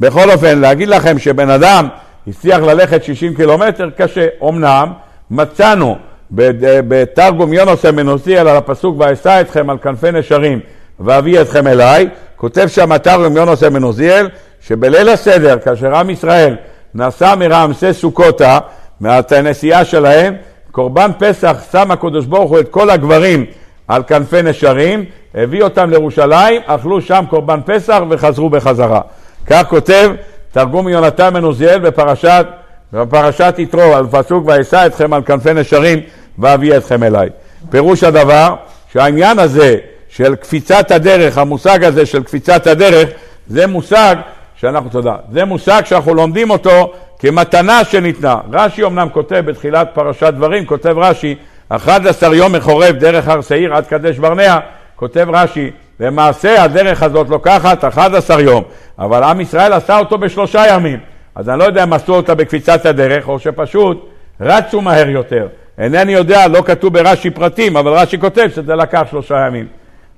[0.00, 1.88] בכל אופן, להגיד לכם שבן אדם
[2.28, 4.26] הצליח ללכת 60 קילומטר, קשה.
[4.48, 4.92] אמנם
[5.30, 5.96] מצאנו
[6.30, 10.60] בתרגום יונוס המנוסיאל על הפסוק ואשא אתכם על כנפי נשרים
[11.00, 14.28] ואביא אתכם אליי, כותב שם תרגום יונוס המנוסיאל
[14.60, 16.56] שבליל הסדר, כאשר עם ישראל
[16.94, 18.58] נסע מרעמסי סוכותה,
[19.00, 20.34] מהנסיעה שלהם,
[20.70, 23.44] קורבן פסח שם הקדוש ברוך הוא את כל הגברים
[23.88, 29.00] על כנפי נשרים, הביא אותם לירושלים, אכלו שם קורבן פסח וחזרו בחזרה.
[29.46, 30.10] כך כותב
[30.56, 32.46] תרגום יונתן מנוזיאל בפרשת,
[32.92, 36.00] בפרשת יתרו, על פסוק ואשא אתכם על כנפי נשרים
[36.38, 37.28] ואביא אתכם אליי.
[37.70, 38.54] פירוש הדבר
[38.92, 39.76] שהעניין הזה
[40.08, 43.08] של קפיצת הדרך, המושג הזה של קפיצת הדרך,
[43.46, 44.16] זה מושג
[44.60, 48.36] שאנחנו, תודה, זה מושג שאנחנו לומדים אותו כמתנה שניתנה.
[48.52, 51.34] רש"י אמנם כותב בתחילת פרשת דברים, כותב רש"י,
[51.68, 54.58] 11 יום מחורב דרך הר שעיר עד קדש ברנע,
[54.96, 58.64] כותב רש"י, למעשה הדרך הזאת לוקחת 11 יום,
[58.98, 60.98] אבל עם ישראל עשה אותו בשלושה ימים.
[61.34, 64.08] אז אני לא יודע אם עשו אותה בקפיצת הדרך, או שפשוט
[64.40, 65.46] רצו מהר יותר.
[65.78, 69.66] אינני יודע, לא כתוב ברש"י פרטים, אבל רש"י כותב שזה לקח שלושה ימים.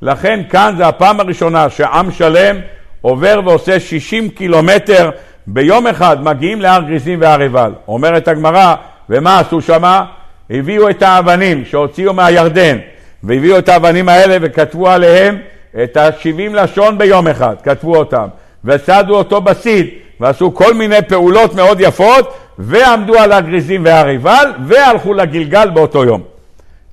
[0.03, 2.57] לכן כאן זה הפעם הראשונה שעם שלם
[3.01, 5.11] עובר ועושה 60 קילומטר
[5.47, 7.73] ביום אחד, מגיעים להר גריזים והר עיבל.
[7.89, 8.75] אומרת הגמרא,
[9.11, 10.05] ומה עשו שמה?
[10.51, 12.79] הביאו את האבנים שהוציאו מהירדן,
[13.23, 15.39] והביאו את האבנים האלה וכתבו עליהם
[15.85, 18.27] את ה-70 לשון ביום אחד, כתבו אותם.
[18.65, 19.87] וסדו אותו בסיד,
[20.21, 26.23] ועשו כל מיני פעולות מאוד יפות, ועמדו על הגריזים והריבל, והלכו לגלגל באותו יום.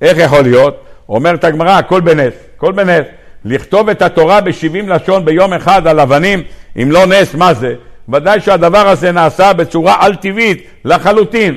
[0.01, 0.77] איך יכול להיות?
[1.09, 3.05] אומרת הגמרא, הכל בנס, הכל בנס.
[3.45, 6.43] לכתוב את התורה בשבעים לשון ביום אחד על אבנים,
[6.81, 7.73] אם לא נס, מה זה?
[8.09, 11.55] ודאי שהדבר הזה נעשה בצורה על-טבעית לחלוטין.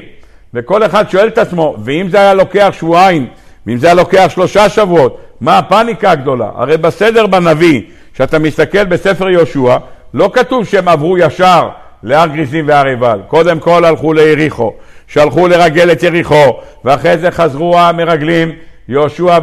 [0.54, 3.26] וכל אחד שואל את עצמו, ואם זה היה לוקח שבועיים,
[3.66, 6.50] ואם זה היה לוקח שלושה שבועות, מה הפאניקה הגדולה?
[6.54, 7.82] הרי בסדר בנביא,
[8.14, 9.76] כשאתה מסתכל בספר יהושע,
[10.14, 11.68] לא כתוב שהם עברו ישר
[12.02, 13.20] להר גריזים והר עיבל.
[13.26, 14.72] קודם כל הלכו ליריחו,
[15.06, 18.52] שהלכו לרגל את יריחו, ואחרי זה חזרו המרגלים,
[18.88, 19.38] יהושע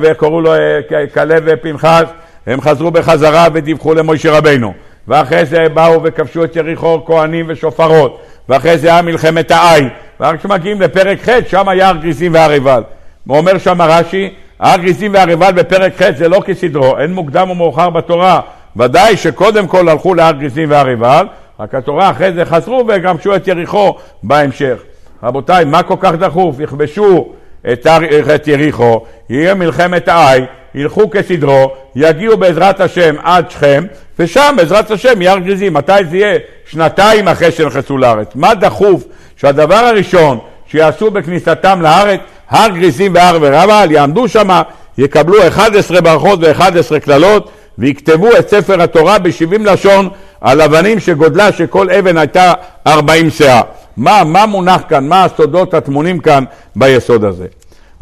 [0.00, 0.80] וקראו לו אה,
[1.14, 2.04] כלב ופנחס,
[2.46, 4.72] הם חזרו בחזרה ודיווחו למוישה רבינו.
[5.08, 9.88] ואחרי זה באו וכבשו את יריחו כהנים ושופרות, ואחרי זה היה מלחמת העי,
[10.20, 12.82] ורק כשמגיעים לפרק ח' שם היה הר גריזים והר עיבל.
[13.28, 17.90] אומר שם רש"י, הר גריזים והר עיבל בפרק ח' זה לא כסדרו, אין מוקדם ומאוחר
[17.90, 18.40] בתורה.
[18.76, 21.26] ודאי שקודם כל הלכו להר גריזים והר עיבל,
[21.60, 24.78] רק התורה אחרי זה חזרו וכבשו את יריחו בהמשך.
[25.22, 26.60] רבותיי, מה כל כך דחוף?
[26.60, 27.32] יכבשו
[27.72, 27.86] את,
[28.34, 30.40] את יריחו, יהיה מלחמת העי,
[30.74, 33.84] ילכו כסדרו, יגיעו בעזרת השם עד שכם,
[34.18, 35.74] ושם בעזרת השם יהיה הר גריזים.
[35.74, 36.38] מתי זה יהיה?
[36.66, 38.28] שנתיים אחרי שנכנסו לארץ.
[38.34, 39.04] מה דחוף
[39.36, 44.62] שהדבר הראשון שיעשו בכניסתם לארץ, הר גריזים והר ורבל, יעמדו שם,
[44.98, 50.08] יקבלו 11 ברכות ו-11 קללות, ויכתבו את ספר התורה ב-70 לשון
[50.40, 52.52] על אבנים שגודלה שכל אבן הייתה
[52.86, 53.60] 40 שאה.
[53.96, 55.08] מה, מה מונח כאן?
[55.08, 56.44] מה הסודות הטמונים כאן
[56.76, 57.46] ביסוד הזה?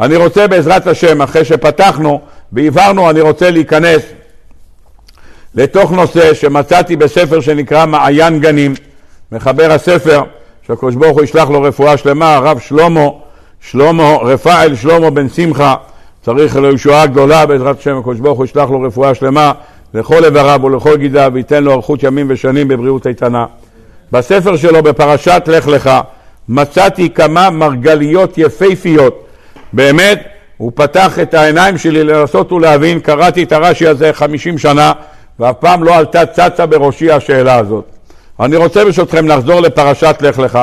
[0.00, 2.20] אני רוצה בעזרת השם, אחרי שפתחנו
[2.52, 4.02] והבהרנו, אני רוצה להיכנס
[5.55, 8.74] לתוך נושא שמצאתי בספר שנקרא מעיין גנים,
[9.33, 10.22] מחבר הספר,
[10.66, 13.09] שהקדוש ברוך הוא ישלח לו רפואה שלמה, הרב שלמה,
[13.70, 15.75] שלמה, רפאל שלמה בן שמחה,
[16.22, 19.53] צריך לישועה גדולה, בעזרת השם הקדוש ברוך הוא ישלח לו רפואה שלמה
[19.94, 23.46] לכל איבריו ולכל גידיו, וייתן לו אריכות ימים ושנים בבריאות איתנה.
[24.12, 25.90] בספר שלו בפרשת לך לך
[26.48, 29.27] מצאתי כמה מרגליות יפהפיות.
[29.72, 30.22] באמת,
[30.57, 34.92] הוא פתח את העיניים שלי לנסות ולהבין, קראתי את הרש"י הזה חמישים שנה,
[35.40, 37.85] ואף פעם לא עלתה צצה בראשי השאלה הזאת.
[38.40, 40.59] אני רוצה ברשותכם לחזור לפרשת לך לך,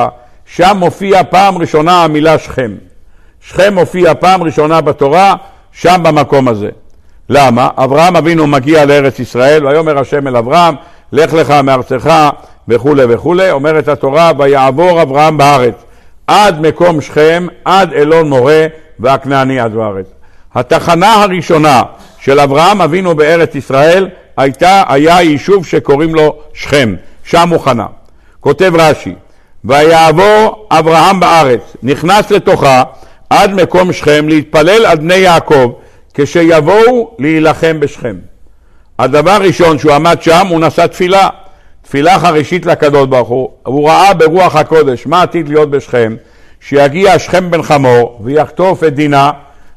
[0.46, 2.89] שם מופיע פעם ראשונה המילה שכם.
[3.50, 5.34] שכם מופיע פעם ראשונה בתורה,
[5.72, 6.68] שם במקום הזה.
[7.28, 7.68] למה?
[7.76, 10.74] אברהם אבינו מגיע לארץ ישראל, ויאמר השם אל אברהם,
[11.12, 12.10] לך לך מארצך
[12.68, 15.74] וכולי וכולי, אומרת התורה, ויעבור אברהם בארץ
[16.26, 18.66] עד מקום שכם, עד אלון מורה
[18.98, 20.06] והכנעני עד בארץ.
[20.54, 21.82] התחנה הראשונה
[22.20, 27.86] של אברהם אבינו בארץ ישראל הייתה, היה יישוב שקוראים לו שכם, שם הוא חנה.
[28.40, 29.14] כותב רש"י,
[29.64, 32.82] ויעבור אברהם בארץ, נכנס לתוכה
[33.30, 35.72] עד מקום שכם להתפלל על בני יעקב
[36.14, 38.16] כשיבואו להילחם בשכם.
[38.98, 41.28] הדבר הראשון שהוא עמד שם, הוא נשא תפילה.
[41.82, 43.50] תפילה חרישית לקדוש ברוך הוא.
[43.62, 46.16] הוא ראה ברוח הקודש מה עתיד להיות בשכם,
[46.60, 49.30] שיגיע שכם בן חמור ויחטוף את דינה,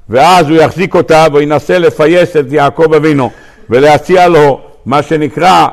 [0.10, 3.30] ואז הוא יחזיק אותה וינסה לפייס את יעקב אבינו
[3.70, 5.68] ולהציע לו מה שנקרא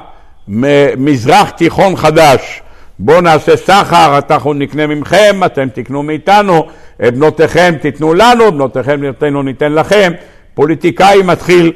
[0.96, 2.62] מזרח תיכון חדש.
[2.98, 6.66] בואו נעשה סחר, אנחנו נקנה ממכם, אתם תקנו מאיתנו,
[7.00, 10.12] בנותיכם תיתנו לנו, בנותיכם נתנו ניתן לכם.
[10.54, 11.72] פוליטיקאי מתחיל,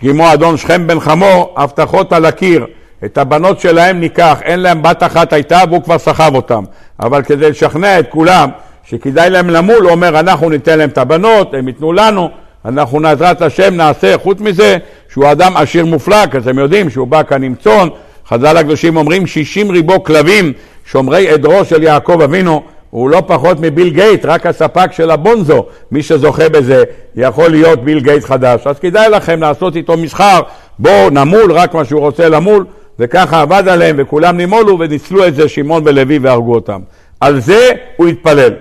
[0.00, 2.66] כמו אדון שכם בן חמור, הבטחות על הקיר.
[3.04, 6.64] את הבנות שלהם ניקח, אין להם בת אחת הייתה והוא כבר סחב אותם.
[7.00, 8.50] אבל כדי לשכנע את כולם
[8.84, 12.30] שכדאי להם למול, הוא אומר, אנחנו ניתן להם את הבנות, הם ייתנו לנו,
[12.64, 14.76] אנחנו בעזרת השם נעשה, חוץ מזה
[15.12, 17.88] שהוא אדם עשיר מופלג, אתם יודעים שהוא בא כאן עם צאן,
[18.28, 20.52] חז"ל הקדושים אומרים שישים ריבו כלבים,
[20.86, 26.02] שומרי עדרו של יעקב אבינו, הוא לא פחות מביל גייט, רק הספק של הבונזו, מי
[26.02, 26.84] שזוכה בזה,
[27.16, 28.66] יכול להיות ביל גייט חדש.
[28.66, 30.40] אז כדאי לכם לעשות איתו מסחר,
[30.78, 32.64] בואו נמול רק מה שהוא רוצה למול,
[32.98, 36.80] וככה עבד עליהם וכולם נימולו וניצלו את זה שמעון ולוי והרגו אותם.
[37.20, 38.54] על זה הוא התפלל.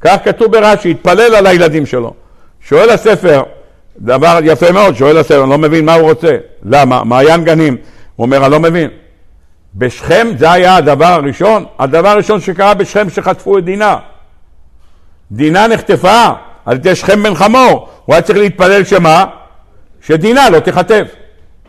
[0.00, 2.12] כך כתוב ברש"י, התפלל על הילדים שלו.
[2.68, 3.42] שואל הספר,
[3.98, 6.36] דבר יפה מאוד, שואל הספר, אני לא מבין מה הוא רוצה.
[6.64, 7.04] למה?
[7.04, 7.76] מעיין גנים.
[8.16, 8.90] הוא אומר, אני לא מבין.
[9.74, 13.96] בשכם זה היה הדבר הראשון, הדבר הראשון שקרה בשכם שחטפו את דינה.
[15.32, 16.28] דינה נחטפה
[16.66, 19.24] על ידי שכם בן חמור, הוא היה צריך להתפלל שמה?
[20.00, 21.08] שדינה לא תיחטף.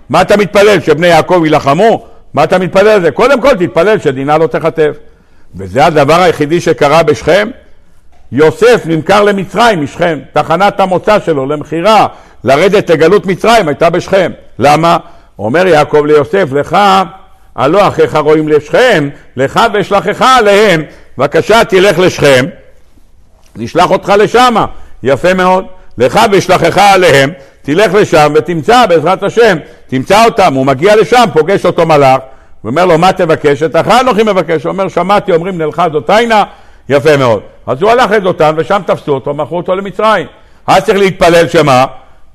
[0.09, 2.05] מה אתה מתפלל, שבני יעקב יילחמו?
[2.33, 3.11] מה אתה מתפלל על זה?
[3.11, 4.97] קודם כל תתפלל שדינה לא תיחטף.
[5.55, 7.49] וזה הדבר היחידי שקרה בשכם.
[8.31, 12.07] יוסף נמכר למצרים משכם, תחנת המוצא שלו למכירה,
[12.43, 14.31] לרדת לגלות מצרים הייתה בשכם.
[14.59, 14.97] למה?
[15.39, 16.77] אומר יעקב ליוסף, לך
[17.55, 20.83] הלא אחיך רואים לשכם, לך ואשלחך עליהם,
[21.17, 22.45] בבקשה תלך לשכם,
[23.55, 24.65] נשלח אותך לשמה,
[25.03, 25.65] יפה מאוד,
[25.97, 31.85] לך ואשלחך עליהם, תלך לשם ותמצא בעזרת השם, תמצא אותם, הוא מגיע לשם, פוגש אותו
[31.85, 32.19] מלאך,
[32.61, 33.63] הוא אומר לו, מה תבקש?
[33.63, 34.63] את אחר אנוכי מבקש.
[34.63, 36.43] הוא אומר, שמעתי, אומרים נלכה דותיינה,
[36.89, 37.41] יפה מאוד.
[37.67, 40.27] אז הוא הלך לדותן, ושם תפסו אותו, מכרו אותו למצרים.
[40.67, 41.85] אז צריך להתפלל שמה?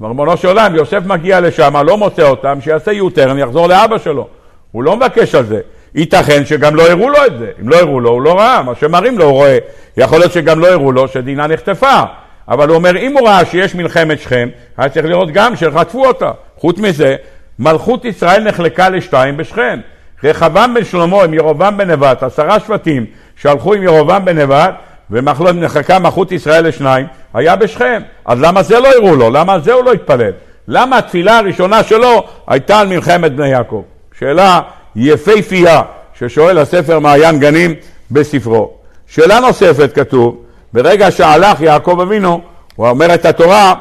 [0.03, 4.27] ריבונו של עולם, יוסף מגיע לשם, לא מוצא אותם, שיעשה יוטרן, יחזור לאבא שלו.
[4.73, 5.61] הוא לא מבקש על זה.
[5.95, 7.51] ייתכן שגם לא הראו לו את זה.
[7.63, 9.59] אם לא הראו לו, הוא לא ראה, מה שמראים לו הוא רואה.
[9.97, 12.03] יכול להיות שגם לא הראו לו שדינה נחטפה.
[12.49, 16.31] אבל הוא אומר, אם הוא ראה שיש מלחמת שכם, היה צריך לראות גם שחטפו אותה.
[16.57, 17.17] חוץ מזה,
[17.59, 19.81] מלכות ישראל נחלקה לשתיים בשכם.
[20.25, 24.75] רחבעם בן שלמה עם ירובעם בן נבט, עשרה שבטים שהלכו עם ירובעם בן נבט,
[25.11, 28.03] ונחלקה מלכות ישראל לשניים, היה בשכם.
[28.25, 29.31] אז למה זה לא הראו לו?
[29.31, 30.33] למה זה הוא לא התפלל?
[30.69, 33.83] למה התפילה הראשונה שלו הייתה על מלחמת בני יעקב?
[34.19, 34.61] שאלה
[34.97, 35.83] יפהפייה
[36.19, 37.75] ששואל הספר מעיין גנים
[38.11, 38.71] בספרו.
[39.07, 42.41] שאלה נוספת כתוב, ברגע שהלך יעקב אבינו,
[42.77, 43.75] הוא אומר את התורה,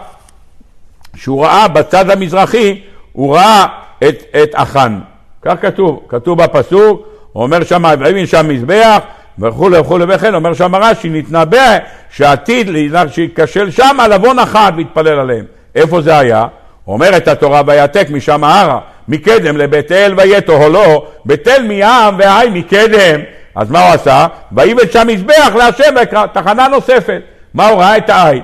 [1.15, 3.65] שהוא ראה בצד המזרחי, הוא ראה
[4.03, 4.99] את, את אחן.
[5.41, 8.99] כך כתוב, כתוב בפסוק, אומר שם, ויבין שם מזבח,
[9.39, 11.77] וכולי וכולי וכן, אומר שם רש"י, נתנבא
[12.09, 12.69] שעתיד
[13.11, 15.45] שייכשל שם לבוא נחת ויתפלל עליהם.
[15.75, 16.45] איפה זה היה?
[16.87, 23.19] אומרת התורה, ויעתק משם ההרה, מקדם לבית אל ויתו לא, בית אל מים והי מקדם.
[23.55, 24.27] אז מה הוא עשה?
[24.51, 27.21] ויבד שם מזבח להשם ויקרא, תחנה נוספת.
[27.53, 28.41] מה הוא ראה את העי?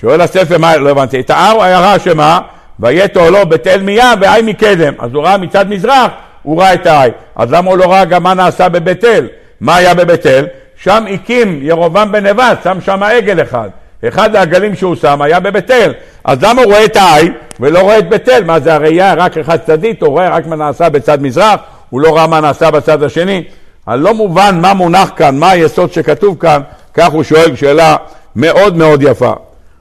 [0.00, 2.40] שואל הספר, מה, לא הבנתי, את ראה שמה?
[2.80, 4.94] ויתו לא בית אל מים והי מקדם.
[4.98, 6.10] אז הוא ראה מצד מזרח,
[6.42, 7.10] הוא ראה את העי.
[7.36, 9.28] אז למה הוא לא ראה גם מה נעשה בבית אל?
[9.60, 10.46] מה היה בבית אל?
[10.82, 13.68] שם הקים ירובעם בן נבט, שם שם עגל אחד.
[14.04, 15.92] אחד העגלים שהוא שם היה בבית אל.
[16.24, 17.30] אז למה הוא רואה את העי
[17.60, 18.44] ולא רואה את בית אל?
[18.44, 22.16] מה זה הראייה רק אחד צדדית, הוא רואה רק מה נעשה בצד מזרח, הוא לא
[22.16, 23.44] ראה מה נעשה בצד השני.
[23.86, 26.60] הלא מובן מה מונח כאן, מה היסוד שכתוב כאן,
[26.94, 27.96] כך הוא שואל שאלה
[28.36, 29.32] מאוד מאוד יפה.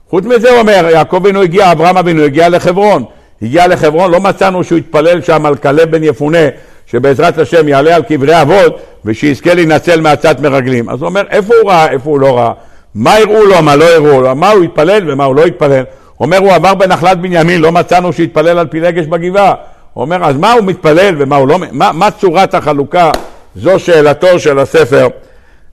[0.10, 3.04] חוץ מזה הוא אומר, יעקב אבינו הגיע, אברהם אבינו הגיע לחברון.
[3.42, 6.48] הגיע לחברון, לא מצאנו שהוא התפלל שם על כלב בן יפונה,
[6.86, 10.90] שבעזרת השם יעלה על קברי אבות ושיזכה להינצל מעצת מרגלים.
[10.90, 12.52] אז הוא אומר, איפה הוא ראה, איפה הוא לא ראה?
[12.98, 15.84] מה הראו לו, מה לא הראו לו, מה הוא התפלל ומה הוא לא התפלל.
[16.20, 19.54] אומר, הוא עבר בנחלת בנימין, לא מצאנו שהתפלל על פילגש בגבעה.
[19.96, 21.58] אומר, אז מה הוא מתפלל ומה הוא לא...
[21.72, 23.12] מה, מה צורת החלוקה?
[23.56, 25.08] זו שאלתו של הספר,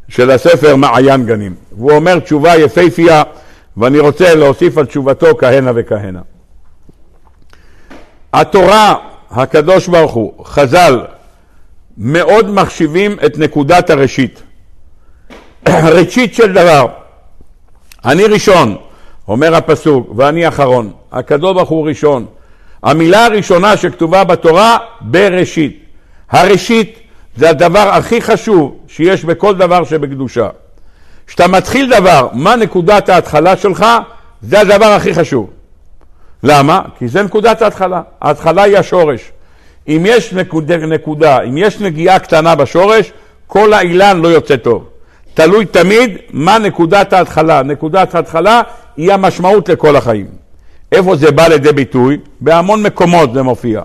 [0.09, 1.55] של הספר מעיין גנים.
[1.73, 3.23] והוא אומר תשובה יפהפייה,
[3.77, 6.21] ואני רוצה להוסיף על תשובתו כהנה וכהנה.
[8.33, 8.95] התורה,
[9.31, 11.01] הקדוש ברוך הוא, חז"ל,
[11.99, 14.43] מאוד מחשיבים את נקודת הראשית.
[15.69, 17.04] ראשית של דבר.
[18.05, 18.77] אני ראשון,
[19.29, 20.93] אומר הפסוק, ואני אחרון.
[21.13, 22.27] הקדוש ברוך הוא ראשון.
[22.83, 25.85] המילה הראשונה שכתובה בתורה, בראשית.
[26.31, 26.99] הראשית
[27.37, 30.49] זה הדבר הכי חשוב שיש בכל דבר שבקדושה.
[31.27, 33.87] כשאתה מתחיל דבר, מה נקודת ההתחלה שלך,
[34.43, 35.51] זה הדבר הכי חשוב.
[36.43, 36.83] למה?
[36.99, 38.03] כי זה נקודת ההתחלה.
[38.21, 39.33] ההתחלה היא השורש.
[39.89, 43.13] אם יש נקודה, נקודה, אם יש נגיעה קטנה בשורש,
[43.47, 44.89] כל האילן לא יוצא טוב.
[45.35, 47.63] תלוי תמיד מה נקודת ההתחלה.
[47.63, 48.63] נקודת ההתחלה
[48.97, 50.27] היא המשמעות לכל החיים.
[50.93, 52.19] איפה זה בא לידי ביטוי?
[52.41, 53.83] בהמון מקומות זה מופיע.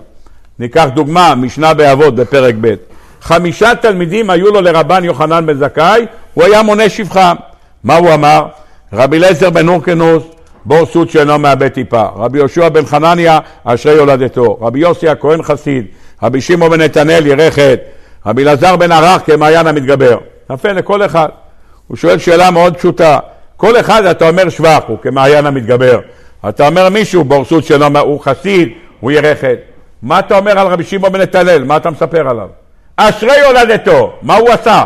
[0.58, 2.74] ניקח דוגמה, משנה באבות בפרק ב'.
[3.20, 7.36] חמישה תלמידים היו לו לרבן יוחנן בן זכאי, הוא היה מונה שבחם.
[7.84, 8.46] מה הוא אמר?
[8.92, 10.22] רבי אליעזר בן אורקנוס,
[10.64, 12.04] בור סוד שאינו מאבד טיפה.
[12.16, 14.58] רבי יהושע בן חנניה, אשרי יולדתו.
[14.60, 15.84] רבי יוסי הכהן חסיד.
[16.22, 17.78] רבי שמעון בן נתנאל ירחת.
[18.26, 20.18] רבי אלעזר בן ערך כמעיין המתגבר.
[20.54, 21.28] יפה לכל אחד.
[21.86, 23.18] הוא שואל שאלה מאוד פשוטה.
[23.56, 26.00] כל אחד אתה אומר שבח, הוא כמעיין המתגבר.
[26.48, 28.68] אתה אומר מישהו, בורסות שלו, הוא חסיד,
[29.00, 29.58] הוא ירחת.
[30.02, 31.64] מה אתה אומר על רבי שמעון בן נתנאל?
[31.64, 32.48] מה אתה מספר עליו?
[32.96, 34.84] אשרי יולדתו, מה הוא עשה?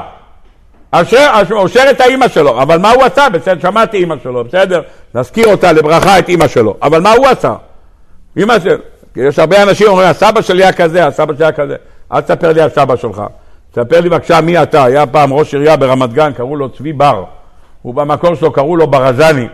[0.91, 3.29] אשר, אושר את האימא שלו, אבל מה הוא עשה?
[3.29, 4.83] בסדר, שמעתי אימא שלו, בסדר?
[5.15, 7.55] נזכיר אותה לברכה את אימא שלו, אבל מה הוא עשה?
[8.37, 8.75] אימא שלו,
[9.17, 11.77] יש הרבה אנשים אומרים, הסבא שלי היה כזה, הסבא שלי היה כזה.
[12.13, 13.23] אל תספר לי על סבא שלך.
[13.75, 14.85] תספר לי בבקשה מי אתה.
[14.85, 17.25] היה פעם ראש עירייה ברמת גן, קראו לו צבי בר.
[17.83, 19.49] הוא במקור שלו קראו לו ברזני.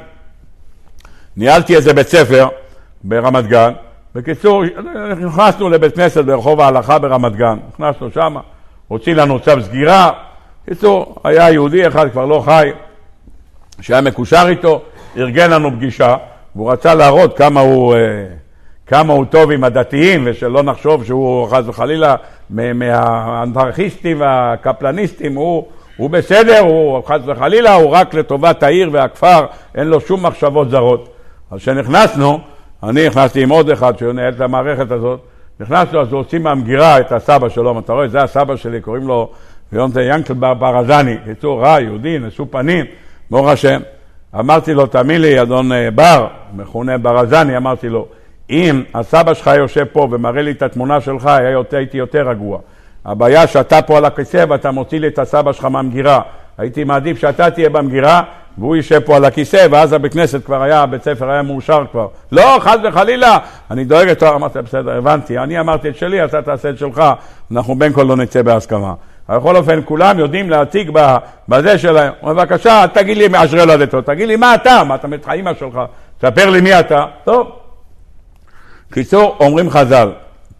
[1.36, 2.48] ניהלתי איזה בית ספר
[3.04, 3.72] ברמת גן.
[4.14, 4.62] בקיצור,
[5.20, 7.58] נכנסנו לבית כנסת ברחוב ההלכה ברמת גן.
[7.72, 8.36] נכנסנו שם,
[8.88, 10.10] הוציא לנו צו סגירה.
[10.64, 12.70] בקיצור, היה יהודי אחד, כבר לא חי,
[13.80, 14.82] שהיה מקושר איתו,
[15.16, 16.16] ארגן לנו פגישה,
[16.56, 17.94] והוא רצה להראות כמה הוא...
[17.94, 18.00] אה,
[18.86, 22.14] כמה הוא טוב עם הדתיים, ושלא נחשוב שהוא חס וחלילה
[22.50, 30.00] מהאנרכיסטים והקפלניסטים, הוא, הוא בסדר, הוא חס וחלילה, הוא רק לטובת העיר והכפר, אין לו
[30.00, 31.08] שום מחשבות זרות.
[31.50, 32.38] אז כשנכנסנו,
[32.82, 35.20] אני נכנסתי עם עוד אחד שמנהל את המערכת הזאת,
[35.60, 39.30] נכנסנו, אז הוציא מהמגירה את הסבא שלו, אתה רואה, זה הסבא שלי, קוראים לו
[39.72, 42.84] יונתן ינקל ברזני, קיצור רע, יהודי, נשוא פנים,
[43.30, 43.80] ברוך השם.
[44.38, 48.06] אמרתי לו, תאמין לי, אדון אה, בר, מכונה ברזני, אמרתי לו,
[48.50, 51.30] אם הסבא שלך יושב פה ומראה לי את התמונה שלך,
[51.72, 52.58] הייתי יותר רגוע.
[53.04, 56.20] הבעיה שאתה פה על הכיסא ואתה מוציא לי את הסבא שלך מהמגירה.
[56.58, 58.22] הייתי מעדיף שאתה תהיה במגירה
[58.58, 62.06] והוא יישב פה על הכיסא, ואז הבית כנסת כבר היה, הבית ספר היה מאושר כבר.
[62.32, 63.38] לא, חס וחלילה,
[63.70, 64.22] אני דואג את...
[64.22, 67.02] אמרתי, בסדר, הבנתי, אני אמרתי את שלי, אתה תעשה את שלך,
[67.52, 68.94] אנחנו בין כה לא נצא בהסכמה.
[69.28, 70.90] בכל אופן, כולם יודעים להציג
[71.48, 72.12] בזה שלהם.
[72.22, 75.80] בבקשה, תגיד לי מאשרי הולדתו, תגיד לי מה אתה, מה אתה אימא שלך,
[76.18, 77.04] תספר לי מי אתה.
[77.24, 77.59] טוב.
[78.92, 80.10] קיצור, אומרים חז"ל,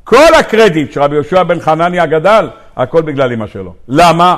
[0.05, 3.75] כל הקרדיט שרבי יהושע בן חנניה גדל, הכל בגלל אמא שלו.
[3.89, 4.37] למה?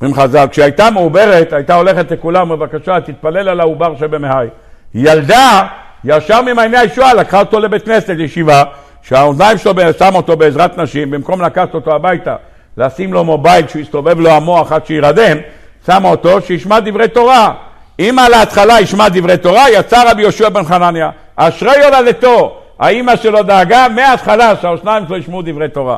[0.00, 4.46] אומרים חז"ל, כשהייתה מעוברת, הייתה הולכת לכולם, בבקשה, תתפלל על העובר שבמהי.
[4.94, 5.66] ילדה,
[6.04, 8.64] ישר ממעייני הישועה, לקחה אותו לבית כנסת, לישיבה,
[9.02, 12.36] שהאוזניים שלו שם אותו בעזרת נשים, במקום לקחת אותו הביתה,
[12.76, 15.36] לשים לו מובייל, שיסתובב לו המוח עד שירדם,
[15.86, 17.52] שמה אותו, שישמע דברי תורה.
[17.98, 21.10] אם על ההתחלה ישמע דברי תורה, יצא רבי יהושע בן חנניה.
[21.36, 25.96] אשרי הולדתו, האימא שלו דאגה מההתחלה שהאוזניים שלו ישמעו דברי תורה.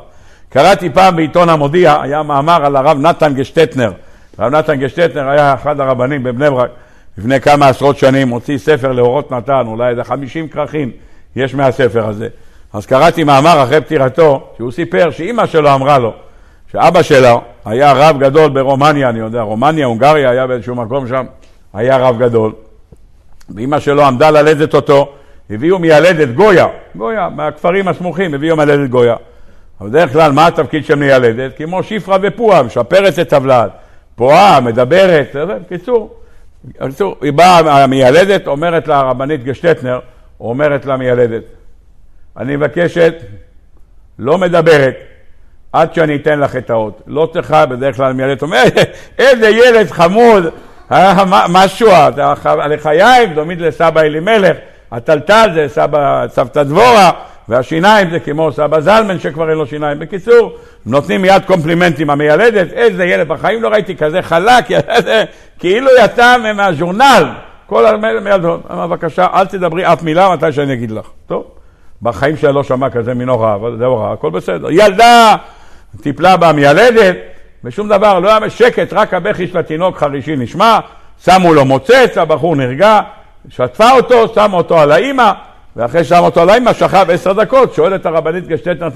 [0.49, 3.93] קראתי פעם בעיתון המודיע, היה מאמר על הרב נתן גשטטנר.
[4.39, 6.71] הרב נתן גשטטנר היה אחד הרבנים בבני ברק
[7.19, 10.91] לפני כמה עשרות שנים, הוציא ספר לאורות נתן, אולי איזה חמישים כרכים
[11.37, 12.29] יש מהספר הזה.
[12.73, 16.13] אז קראתי מאמר אחרי פטירתו, שהוא סיפר שאימא שלו אמרה לו,
[16.73, 21.25] שאבא שלו היה רב גדול ברומניה, אני יודע, רומניה, הונגריה, היה באיזשהו מקום שם,
[21.75, 22.53] היה רב גדול.
[23.55, 25.13] ואימא שלו עמדה ללדת אותו,
[25.51, 29.17] הביאו מיילדת גויה, גויה, מהכפרים הסמוכים, הביאו מיילדת גויה.
[29.81, 31.57] אבל בדרך כלל, מה התפקיד של מיילדת?
[31.57, 33.71] כמו שפרה ופועה, משפרת את הבלד,
[34.17, 35.37] פועה, מדברת,
[35.67, 36.17] בקיצור.
[36.65, 40.01] בקיצור, היא באה המיילדת, אומרת לה הרבנית גשטטנר,
[40.41, 41.43] אומרת לה מיילדת,
[42.37, 43.15] אני מבקשת,
[44.19, 44.95] לא מדברת,
[45.73, 47.03] עד שאני אתן לך את האות.
[47.07, 48.75] לא צריכה, בדרך כלל מיילדת אומרת,
[49.19, 50.47] איזה ילד חמוד,
[50.93, 51.89] אה, משהו,
[52.71, 54.57] לחיים, דומית לסבא אלימלך,
[54.93, 57.11] הטלטל זה סבא, סבתא דבורה,
[57.49, 59.99] והשיניים זה כמו סבא זלמן שכבר אין לו שיניים.
[59.99, 60.53] בקיצור,
[60.87, 64.65] נותנים מיד קומפלימנטים המיילדת, איזה ילד, בחיים לא ראיתי כזה חלק,
[65.59, 67.25] כאילו יצא מהז'ורנל.
[67.67, 71.07] כל המיילדות, בבקשה, אל תדברי אף מילה מתי שאני אגיד לך.
[71.27, 71.45] טוב,
[72.03, 74.71] בחיים שלה לא שמע כזה מנורא, אבל זה הוראה, הכל בסדר.
[74.71, 75.37] ילדה,
[76.03, 77.17] טיפלה בה מיילדת,
[77.65, 80.79] ושום דבר, לא היה בשקט, רק הבכי של התינוק חרישי נשמע,
[81.25, 83.01] שמו לו מוצץ, הבחור נרגע,
[83.49, 85.33] שטפה אותו, שמה אותו על האימא,
[85.77, 88.89] ואחרי ששם אותו על האמא, שכב עשר דקות, שואלת הרבנית גשטטנר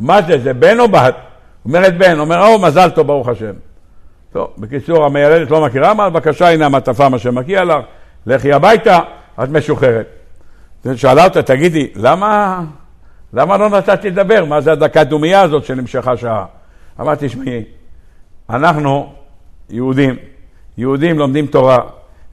[0.00, 1.14] מה זה, זה בן או בת?
[1.64, 3.52] אומרת בן, אומר, או, מזל טוב, ברוך השם.
[4.32, 7.84] טוב, בקיצור, המיילדת לא מכירה, אמרה, בבקשה, הנה המעטפה, מה שמגיע לך,
[8.26, 8.98] לכי הביתה,
[9.42, 10.06] את משוחררת.
[10.94, 12.60] שאלה אותה, תגידי, למה,
[13.32, 14.44] למה לא נתתי לדבר?
[14.44, 16.44] מה זה הדקה דומייה הזאת שנמשכה שעה?
[17.00, 17.64] אמרתי, תשמעי,
[18.50, 19.12] אנחנו
[19.70, 20.16] יהודים,
[20.78, 21.78] יהודים לומדים תורה.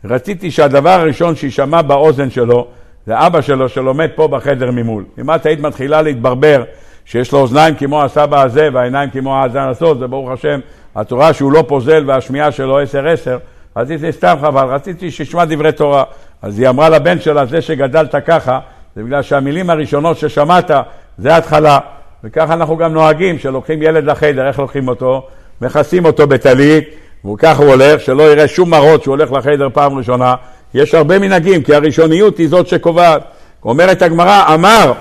[0.06, 2.68] רציתי שהדבר הראשון שיישמע באוזן שלו
[3.08, 5.04] זה אבא שלו שלומד פה בחדר ממול.
[5.22, 6.64] אם את היית מתחילה להתברבר
[7.06, 10.60] שיש לו אוזניים כמו הסבא הזה והעיניים כמו האזן הסוד, זה ברוך השם,
[10.96, 13.38] התורה שהוא לא פוזל והשמיעה שלו עשר עשר,
[13.78, 16.04] רציתי סתם חבל, רציתי שישמע דברי תורה.
[16.42, 18.60] אז היא אמרה לבן שלה, זה שגדלת ככה,
[18.96, 20.72] זה בגלל שהמילים הראשונות ששמעת,
[21.18, 21.80] זה התחלה.
[22.24, 25.28] וככה אנחנו גם נוהגים, שלוקחים ילד לחדר, איך לוקחים אותו?
[25.62, 26.90] מכסים אותו בטלית,
[27.26, 30.36] וככה הוא הולך, שלא יראה שום מראות שהוא הולך לחדר פעם ראשונה,
[30.74, 33.22] יש הרבה מנהגים, כי הראשוניות היא זאת שקובעת.
[33.66, 34.94] אומרת הגמרא, אמר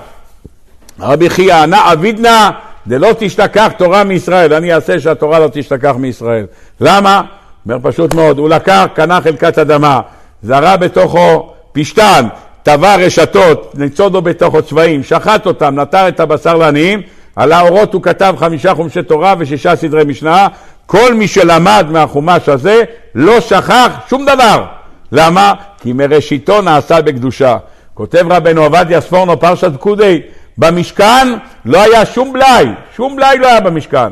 [0.99, 2.49] רבי חייא, נא
[2.87, 6.45] דלא תשתכח תורה מישראל, אני אעשה שהתורה לא תשתכח מישראל.
[6.81, 7.21] למה?
[7.65, 10.01] אומר פשוט מאוד, הוא לקח, קנה חלקת אדמה,
[10.43, 12.27] זרה בתוכו פשתן,
[12.63, 17.01] טבע רשתות, ניצודו בתוכו צבעים, שחט אותם, נטר את הבשר לעניים,
[17.37, 20.47] על האורות הוא כתב חמישה חומשי תורה ושישה סדרי משנה,
[20.85, 22.83] כל מי שלמד מהחומש הזה
[23.15, 24.63] לא שכח שום דבר.
[25.11, 25.53] למה?
[25.81, 27.57] כי מראשיתו נעשה בקדושה.
[27.93, 30.21] כותב רבנו עובדיה ספורנו פרשת פקודי,
[30.57, 31.27] במשכן
[31.65, 32.65] לא היה שום בלאי,
[32.95, 34.09] שום בלאי לא היה במשכן.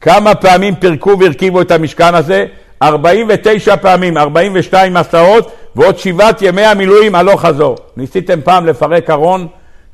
[0.00, 2.44] כמה פעמים פירקו והרכיבו את המשכן הזה?
[2.82, 7.76] 49 פעמים, 42 מסעות ועוד שבעת ימי המילואים הלוך חזור.
[7.96, 9.46] ניסיתם פעם לפרק ארון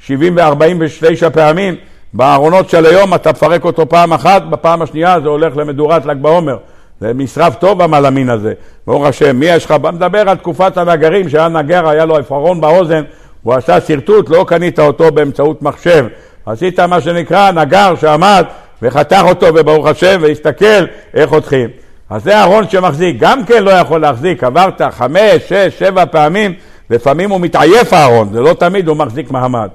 [0.07, 1.77] 70 ו-49 פעמים?
[2.13, 6.57] בארונות של היום אתה מפרק אותו פעם אחת, בפעם השנייה זה הולך למדורת ל"ג בעומר.
[7.01, 8.53] זה משרף טוב המלאמין הזה,
[8.87, 9.37] ברוך השם.
[9.37, 9.75] מי יש לך?
[9.93, 13.03] נדבר על תקופת הנגרים, שהיה נגר, היה לו עפרון באוזן,
[13.43, 16.07] הוא עשה שרטוט, לא קנית אותו באמצעות מחשב.
[16.47, 18.45] עשית מה שנקרא נגר שעמד
[18.83, 20.85] וחתך אותו, וברוך השם, והסתכל
[21.15, 21.69] איך חותכים.
[22.11, 26.55] אז זה ארון שמחזיק, גם כן לא יכול להחזיק, עברת חמש, שש, שבע פעמים,
[26.91, 29.69] לפעמים הוא מתעייף הארון, זה לא תמיד הוא מחזיק מעמד.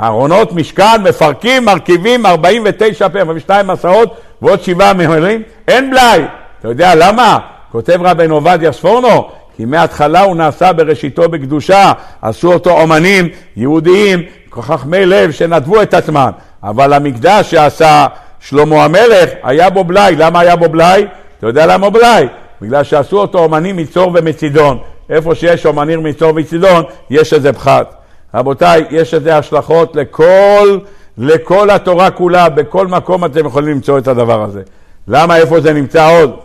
[0.00, 6.22] ארונות משכן מפרקים, מרכיבים 49 פעמים, 42 מסעות ועוד שבעה מהולים, אין בלאי.
[6.60, 7.38] אתה יודע למה?
[7.72, 14.22] כותב רבנו עובדיה ספורנו, כי מההתחלה הוא נעשה בראשיתו בקדושה, עשו אותו אומנים יהודיים,
[14.52, 16.30] חכמי לב שנדבו את עצמם,
[16.62, 18.06] אבל המקדש שעשה,
[18.40, 20.16] שלמה המלך, היה בו בלאי.
[20.16, 21.06] למה היה בו בלאי?
[21.38, 22.26] אתה יודע למה בלאי?
[22.60, 24.78] בגלל שעשו אותו אומנים מצור ומצידון.
[25.10, 28.01] איפה שיש אומנים מצור וצידון, יש איזה פחת.
[28.34, 30.78] רבותיי, יש לזה השלכות לכל,
[31.18, 34.62] לכל התורה כולה, בכל מקום אתם יכולים למצוא את הדבר הזה.
[35.08, 36.36] למה, איפה זה נמצא עוד?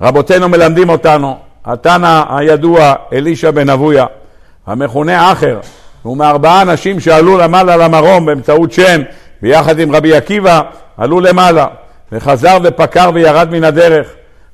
[0.00, 4.06] רבותינו מלמדים אותנו, התנא הידוע, אלישע בן אבויה,
[4.66, 5.60] המכונה אחר,
[6.02, 9.02] הוא מארבעה אנשים שעלו למעלה למרום באמצעות שם,
[9.42, 10.60] ביחד עם רבי עקיבא,
[10.96, 11.66] עלו למעלה,
[12.12, 14.08] וחזר ופקר וירד מן הדרך.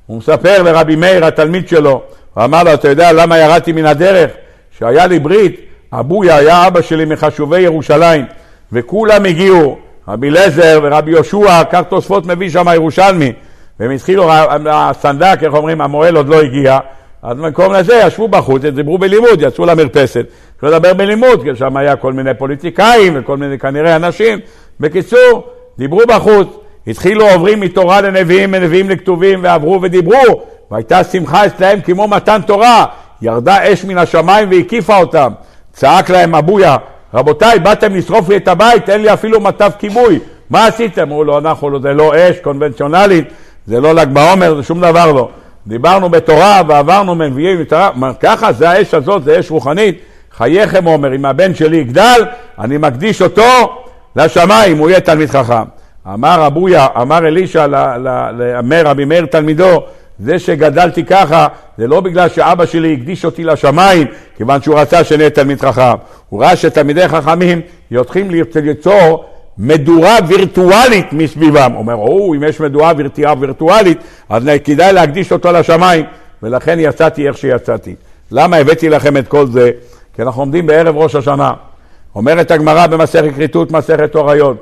[0.05, 2.01] הוא מספר לרבי מאיר, התלמיד שלו,
[2.33, 4.31] הוא אמר לו, אתה יודע למה ירדתי מן הדרך?
[4.79, 8.25] שהיה לי ברית, אבויה היה אבא שלי מחשובי ירושלים,
[8.71, 9.77] וכולם הגיעו,
[10.07, 13.33] רבי אליעזר ורבי יהושע, כך תוספות מביא שם ירושלמי,
[13.79, 14.29] והם התחילו,
[14.69, 16.79] הסנדק, איך אומרים, המוהל עוד לא הגיע,
[17.23, 20.25] אז במקום לזה ישבו בחוץ, דיברו בלימוד, יצאו למרפסת,
[20.55, 24.39] התחילו לדבר בלימוד, כי שם היה כל מיני פוליטיקאים וכל מיני כנראה אנשים.
[24.79, 26.47] בקיצור, דיברו בחוץ,
[26.87, 32.85] התחילו עוברים מתורה לנביאים, מנביאים לכתובים, ועברו ודיברו, והייתה שמחה אצלהם כמו מתן תורה,
[33.21, 35.31] ירדה אש מן השמיים והקיפה אותם.
[35.77, 36.77] צעק להם אבויה,
[37.13, 40.19] רבותיי, באתם לשרוף לי את הבית, אין לי אפילו מטף כיבוי.
[40.49, 41.01] מה עשיתם?
[41.01, 43.27] אמרו לו, אנחנו, לא, זה לא אש קונבנציונלית,
[43.67, 45.29] זה לא ל"ג בעומר, זה שום דבר לא.
[45.67, 47.63] דיברנו בתורה ועברנו מנביאים
[48.19, 49.99] ככה זה האש הזאת, זה אש רוחנית.
[50.37, 52.25] חייכם, אומר, אם הבן שלי יגדל,
[52.59, 53.83] אני מקדיש אותו
[54.15, 55.63] לשמיים, הוא יהיה תלמיד חכם.
[56.13, 57.67] אמר אבויה, אמר אלישע
[58.37, 59.83] לאמר רבי מאיר תלמידו,
[60.19, 61.47] זה שגדלתי ככה,
[61.77, 64.07] זה לא בגלל שאבא שלי הקדיש אותי לשמיים,
[64.37, 65.95] כיוון שהוא רצה שאני אהיה תלמיד חכם.
[66.29, 67.61] הוא ראה שתלמידי חכמים
[67.91, 69.25] יוצאים ליצור
[69.57, 71.71] מדורה וירטואלית מסביבם.
[71.75, 72.93] אומר, או, אם יש מדורה
[73.39, 73.97] וירטואלית,
[74.29, 76.05] אז כדאי להקדיש אותו לשמיים.
[76.43, 77.95] ולכן יצאתי איך שיצאתי.
[78.31, 79.71] למה הבאתי לכם את כל זה?
[80.15, 81.53] כי אנחנו עומדים בערב ראש השנה.
[82.15, 84.57] אומרת הגמרא במסכת כריתות, מסכת הוריות,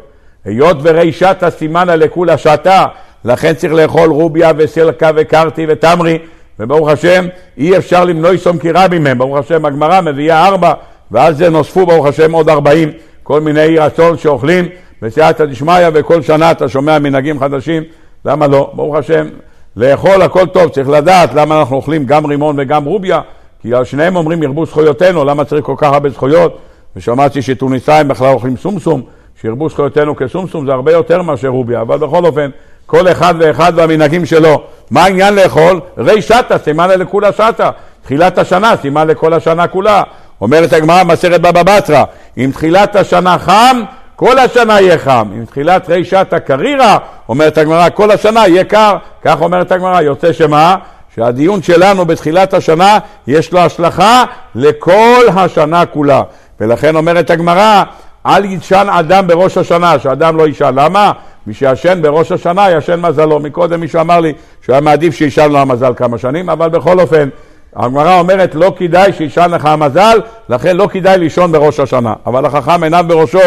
[0.45, 2.85] היות ורישת הסימנה לכולה שתה,
[3.25, 6.17] לכן צריך לאכול רוביה וסלקה וקרתי ותמרי,
[6.59, 7.25] וברוך השם,
[7.57, 9.17] אי אפשר למנוע סום קירה מהם.
[9.17, 10.73] ברוך השם, הגמרא מביאה ארבע,
[11.11, 12.91] ועל זה נוספו, ברוך השם, עוד ארבעים,
[13.23, 14.65] כל מיני רצון שאוכלים
[15.01, 17.83] בסייעתא דשמיא, וכל שנה אתה שומע מנהגים חדשים,
[18.25, 18.71] למה לא?
[18.73, 19.27] ברוך השם,
[19.75, 23.21] לאכול הכל טוב, צריך לדעת למה אנחנו אוכלים גם רימון וגם רוביה,
[23.61, 26.57] כי שניהם אומרים ירבו זכויותינו, למה צריך כל כך הרבה זכויות?
[26.95, 29.01] ושמעתי שטוניסאים בכלל אוכלים סומסום,
[29.41, 32.49] שירבו זכויותינו כסומסום זה הרבה יותר מאשר רוביה, אבל בכל אופן,
[32.85, 34.63] כל אחד ואחד והמנהגים שלו.
[34.91, 35.79] מה העניין לאכול?
[35.97, 37.69] רי שטה, סימן לכולה שטה.
[38.03, 40.03] תחילת השנה, סימן לכל השנה כולה.
[40.41, 42.03] אומרת הגמרא במסכת בבא בתרא,
[42.37, 43.81] אם תחילת השנה חם,
[44.15, 45.27] כל השנה יהיה חם.
[45.37, 46.97] אם תחילת רי שטה קרירה,
[47.29, 48.97] אומרת הגמרא, כל השנה יהיה קר.
[49.23, 50.75] כך אומרת הגמרא, יוצא שמה?
[51.15, 54.23] שהדיון שלנו בתחילת השנה, יש לו השלכה
[54.55, 56.21] לכל השנה כולה.
[56.59, 57.83] ולכן אומרת הגמרא,
[58.25, 60.73] אל ישן אדם בראש השנה, שאדם לא ישן.
[60.75, 61.11] למה?
[61.47, 63.39] מי שישן בראש השנה, ישן מזלו.
[63.39, 67.29] מקודם מישהו אמר לי שהוא היה מעדיף שישן לו המזל כמה שנים, אבל בכל אופן,
[67.75, 70.19] הגמרא אומרת, לא כדאי שישן לך המזל,
[70.49, 72.13] לכן לא כדאי לישון בראש השנה.
[72.25, 73.39] אבל החכם עיניו בראשו,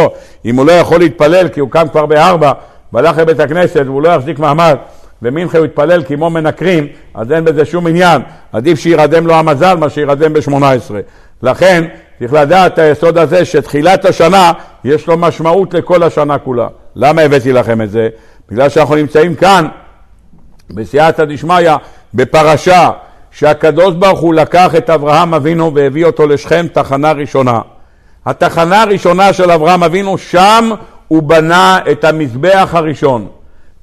[0.44, 2.52] אם הוא לא יכול להתפלל, כי הוא קם כבר בארבע,
[2.92, 4.76] והלך לבית הכנסת והוא לא יחזיק מעמד,
[5.22, 8.22] ומנחה הוא יתפלל כמו מנקרים, אז אין בזה שום עניין.
[8.52, 11.00] עדיף שירדם לו המזל, מה שירדם בשמונה עשרה.
[11.42, 11.84] לכן,
[12.18, 14.52] צריך לדעת את היסוד הזה שתחילת השנה
[14.84, 16.66] יש לו משמעות לכל השנה כולה.
[16.98, 18.08] למה הבאתי לכם את זה?
[18.50, 19.68] בגלל שאנחנו נמצאים כאן
[20.70, 21.70] בסייעתא דשמיא
[22.14, 22.90] בפרשה
[23.30, 27.60] שהקדוש ברוך הוא לקח את אברהם אבינו והביא אותו לשכם תחנה ראשונה.
[28.26, 30.70] התחנה הראשונה של אברהם אבינו, שם
[31.08, 33.28] הוא בנה את המזבח הראשון.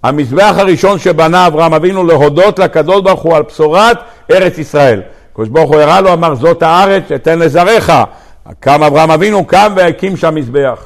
[0.04, 3.98] המזבח הראשון שבנה אברהם אבינו להודות לקדוש ברוך הוא על בשורת
[4.32, 5.02] ארץ ישראל.
[5.32, 7.94] הקדוש ברוך הוא הראה לו, אמר זאת הארץ, אתן לזרעך.
[8.60, 10.80] קם אברהם אבינו, קם והקים שם מזבח.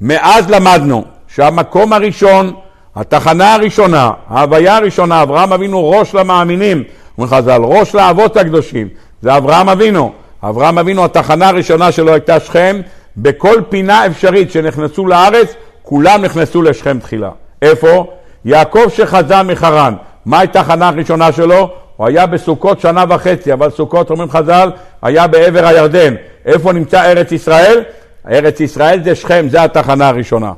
[0.00, 2.52] מאז למדנו שהמקום הראשון,
[2.96, 6.84] התחנה הראשונה, ההוויה הראשונה, אברהם אבינו ראש למאמינים,
[7.18, 8.88] אומרים חז"ל, ראש לאבות הקדושים,
[9.22, 10.12] זה אברהם אבינו.
[10.42, 12.80] אברהם אבינו, התחנה הראשונה שלו הייתה שכם,
[13.16, 17.30] בכל פינה אפשרית שנכנסו לארץ, כולם נכנסו לשכם תחילה.
[17.62, 18.06] איפה?
[18.44, 19.94] יעקב שחזה מחרן,
[20.26, 21.70] מה הייתה התחנה הראשונה שלו?
[21.96, 24.70] הוא היה בסוכות שנה וחצי, אבל סוכות, אומרים חז"ל,
[25.02, 26.14] היה בעבר הירדן.
[26.46, 27.82] איפה נמצא ארץ ישראל?
[28.30, 30.52] ארץ ישראל זה שכם, זה התחנה הראשונה.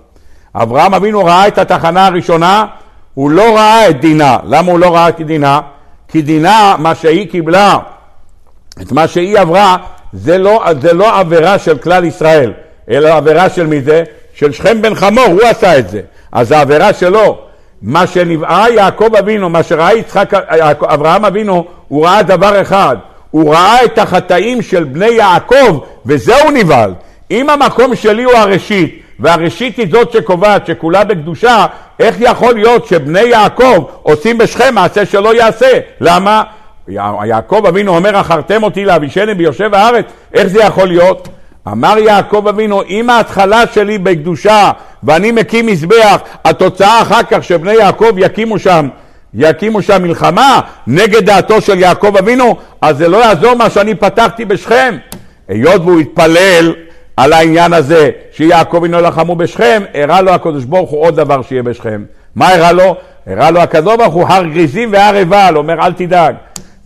[0.62, 2.66] אברהם אבינו ראה את התחנה הראשונה,
[3.14, 4.38] הוא לא ראה את דינה.
[4.44, 5.61] למה הוא לא ראה את דינה?
[6.09, 7.78] כי דינה, מה שהיא קיבלה,
[8.82, 9.76] את מה שהיא עברה,
[10.12, 12.52] זה לא, זה לא עבירה של כלל ישראל,
[12.90, 14.04] אלא עבירה של מי זה?
[14.34, 16.00] של שכם בן חמור, הוא עשה את זה.
[16.32, 17.38] אז העבירה שלו,
[17.82, 20.34] מה שנבעה יעקב אבינו, מה שראה יצחק,
[20.82, 22.96] אברהם אבינו, הוא ראה דבר אחד,
[23.30, 26.94] הוא ראה את החטאים של בני יעקב, וזהו נבהל.
[27.30, 31.66] אם המקום שלי הוא הראשית, והראשית היא זאת שקובעת שכולה בקדושה,
[32.01, 35.79] איך יכול להיות שבני יעקב עושים בשכם מעשה שלא יעשה?
[36.01, 36.43] למה?
[37.25, 40.05] יעקב אבינו אומר, אחרתם אותי לאבישני ביושב הארץ,
[40.35, 41.29] איך זה יכול להיות?
[41.69, 44.71] אמר יעקב אבינו, אם ההתחלה שלי בקדושה
[45.03, 48.89] ואני מקים מזבח, התוצאה אחר כך שבני יעקב יקימו שם,
[49.35, 54.45] יקימו שם מלחמה נגד דעתו של יעקב אבינו, אז זה לא יעזור מה שאני פתחתי
[54.45, 54.97] בשכם.
[55.49, 56.75] היות והוא התפלל
[57.19, 61.62] על העניין הזה שיעקב אבינו לחמו בשכם, הראה לו הקדוש ברוך הוא עוד דבר שיהיה
[61.62, 62.05] בשכם.
[62.35, 62.97] מה הראה לו?
[63.27, 66.35] הראה לו הקדוש ברוך הוא הר גריזים והר עיבל, אומר אל תדאג.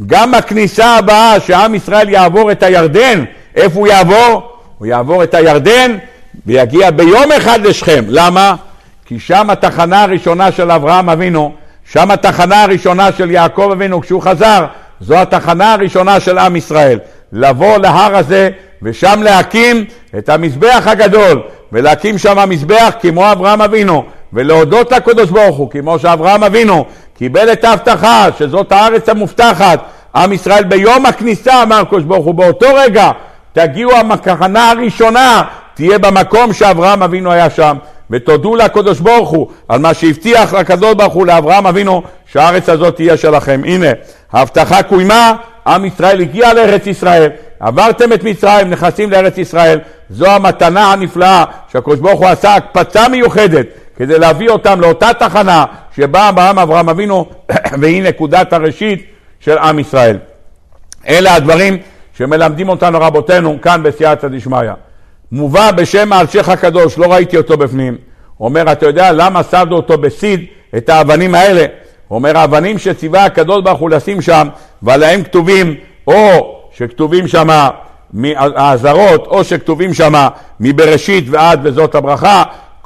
[0.07, 3.25] גם הכניסה הבאה שעם ישראל יעבור את הירדן,
[3.57, 4.53] איפה הוא יעבור?
[4.79, 5.97] הוא יעבור את הירדן
[6.47, 8.05] ויגיע ביום אחד לשכם.
[8.09, 8.55] למה?
[9.07, 11.53] כי שם התחנה הראשונה של אברהם אבינו,
[11.93, 14.65] שם התחנה הראשונה של יעקב אבינו כשהוא חזר,
[15.03, 16.99] זו התחנה הראשונה של עם ישראל.
[17.33, 18.51] לבוא להר הזה
[18.83, 19.85] ושם להקים
[20.19, 21.43] את המזבח הגדול,
[21.73, 26.85] ולהקים שם מזבח כמו אברהם אבינו, ולהודות לקדוש ברוך הוא, כמו שאברהם אבינו
[27.17, 29.81] קיבל את ההבטחה שזאת הארץ המובטחת,
[30.15, 33.11] עם ישראל ביום הכניסה אמר הקדוש ברוך הוא, באותו רגע
[33.53, 35.43] תגיעו המקרנה הראשונה,
[35.75, 37.77] תהיה במקום שאברהם אבינו היה שם,
[38.13, 43.17] ותודו לקדוש ברוך הוא על מה שהבטיח לקדוש ברוך הוא לאברהם אבינו, שהארץ הזאת תהיה
[43.17, 43.61] שלכם.
[43.65, 43.87] הנה,
[44.33, 45.33] ההבטחה קוימה,
[45.67, 49.79] עם ישראל הגיע לארץ ישראל, עברתם את מצרים, נכנסים לארץ ישראל,
[50.11, 55.65] זו המתנה הנפלאה שהקדוש ברוך הוא עשה הקפצה מיוחדת כדי להביא אותם לאותה תחנה
[55.97, 57.27] שבה אברהם אברהם אבינו
[57.81, 59.07] והיא נקודת הראשית
[59.41, 60.19] של עם ישראל.
[61.09, 61.79] אלה הדברים
[62.19, 64.73] שמלמדים אותנו רבותינו כאן בסייעתא דשמיא.
[65.33, 67.97] מובא בשם האלשיך הקדוש, לא ראיתי אותו בפנים.
[68.41, 70.45] אומר, אתה יודע למה שרדו אותו בסיד,
[70.77, 71.67] את האבנים האלה?
[72.11, 74.49] אומר, האבנים שציווה הקדוש ברוך הוא לשים שם,
[74.83, 75.75] ועליהם כתובים,
[76.07, 77.49] או שכתובים שם
[78.35, 80.13] האזהרות, או שכתובים שם
[80.61, 82.43] מבראשית ועד וזאת הברכה,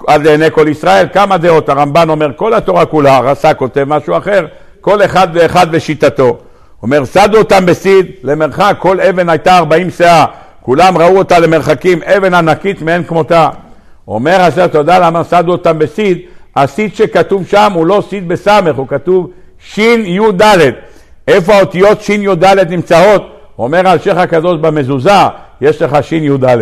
[0.07, 4.47] עד לעיני כל ישראל, כמה דעות, הרמב"ן אומר, כל התורה כולה, רס"א כותב משהו אחר,
[4.81, 6.39] כל אחד ואחד ושיטתו.
[6.83, 10.25] אומר, סדו אותם בסיד, למרחק, כל אבן הייתה ארבעים שאה,
[10.67, 13.49] כולם ראו אותה למרחקים, אבן ענקית מאין כמותה.
[14.09, 16.19] אומר אתה יודע למה סדו אותם בסיד?
[16.57, 20.43] הסיד שכתוב שם הוא לא סיד בסמך, הוא כתוב שי"ד.
[21.29, 23.23] איפה האותיות שי"ד נמצאות?
[23.59, 25.11] אומר אלשיך הקדוש במזוזה,
[25.61, 26.59] יש לך שי"ד.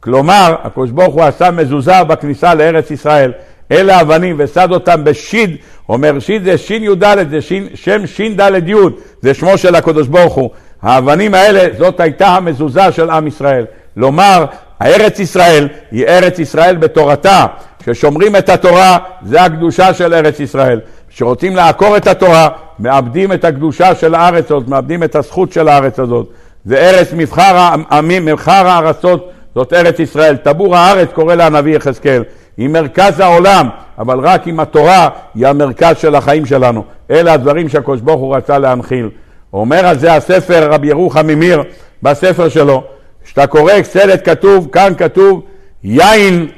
[0.00, 3.32] כלומר, הקדוש ברוך הוא עשה מזוזה בכניסה לארץ ישראל.
[3.72, 5.56] אלה אבנים וסד אותם בשיד,
[5.88, 8.74] אומר שיד זה שין י"ד, זה שין, שם ש"ד י',
[9.22, 10.50] זה שמו של הקדוש ברוך הוא.
[10.82, 13.64] האבנים האלה, זאת הייתה המזוזה של עם ישראל.
[13.96, 14.44] לומר,
[14.80, 17.46] הארץ ישראל היא ארץ ישראל בתורתה.
[17.78, 20.80] כששומרים את התורה, זה הקדושה של ארץ ישראל.
[21.08, 22.48] כשרוצים לעקור את התורה,
[22.78, 26.28] מאבדים את הקדושה של הארץ הזאת, מאבדים את הזכות של הארץ הזאת.
[26.64, 30.36] זה ארץ מבחר העמים, מבחר הארצות, זאת ארץ ישראל.
[30.36, 32.22] טבור הארץ קורא לה הנביא יחזקאל.
[32.56, 33.68] היא מרכז העולם,
[33.98, 36.84] אבל רק אם התורה היא המרכז של החיים שלנו.
[37.10, 39.10] אלה הדברים שהקדוש ברוך הוא רצה להנחיל.
[39.52, 41.62] אומר על זה הספר רבי ירוחם ממיר
[42.02, 42.82] בספר שלו,
[43.24, 45.42] כשאתה קורא אקסלת כתוב, כאן כתוב
[45.84, 46.48] יין,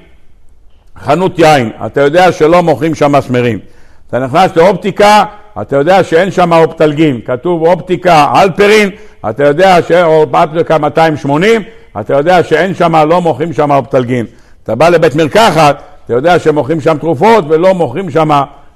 [0.99, 3.59] חנות יין, אתה יודע שלא מוכרים שם מסמרים.
[4.09, 5.25] אתה נכנס לאופטיקה,
[5.63, 8.91] אתה יודע שאין שם אופטלגין, כתוב אופטיקה אלפרין,
[9.31, 11.63] אתה יודע שאופטיקה 280,
[12.01, 14.27] אתה יודע שאין שם, לא מוכרים שם אופטלגין.
[14.63, 18.31] אתה בא לבית מרקחת, אתה יודע שמוכרים שם תרופות ולא מוכרים שם,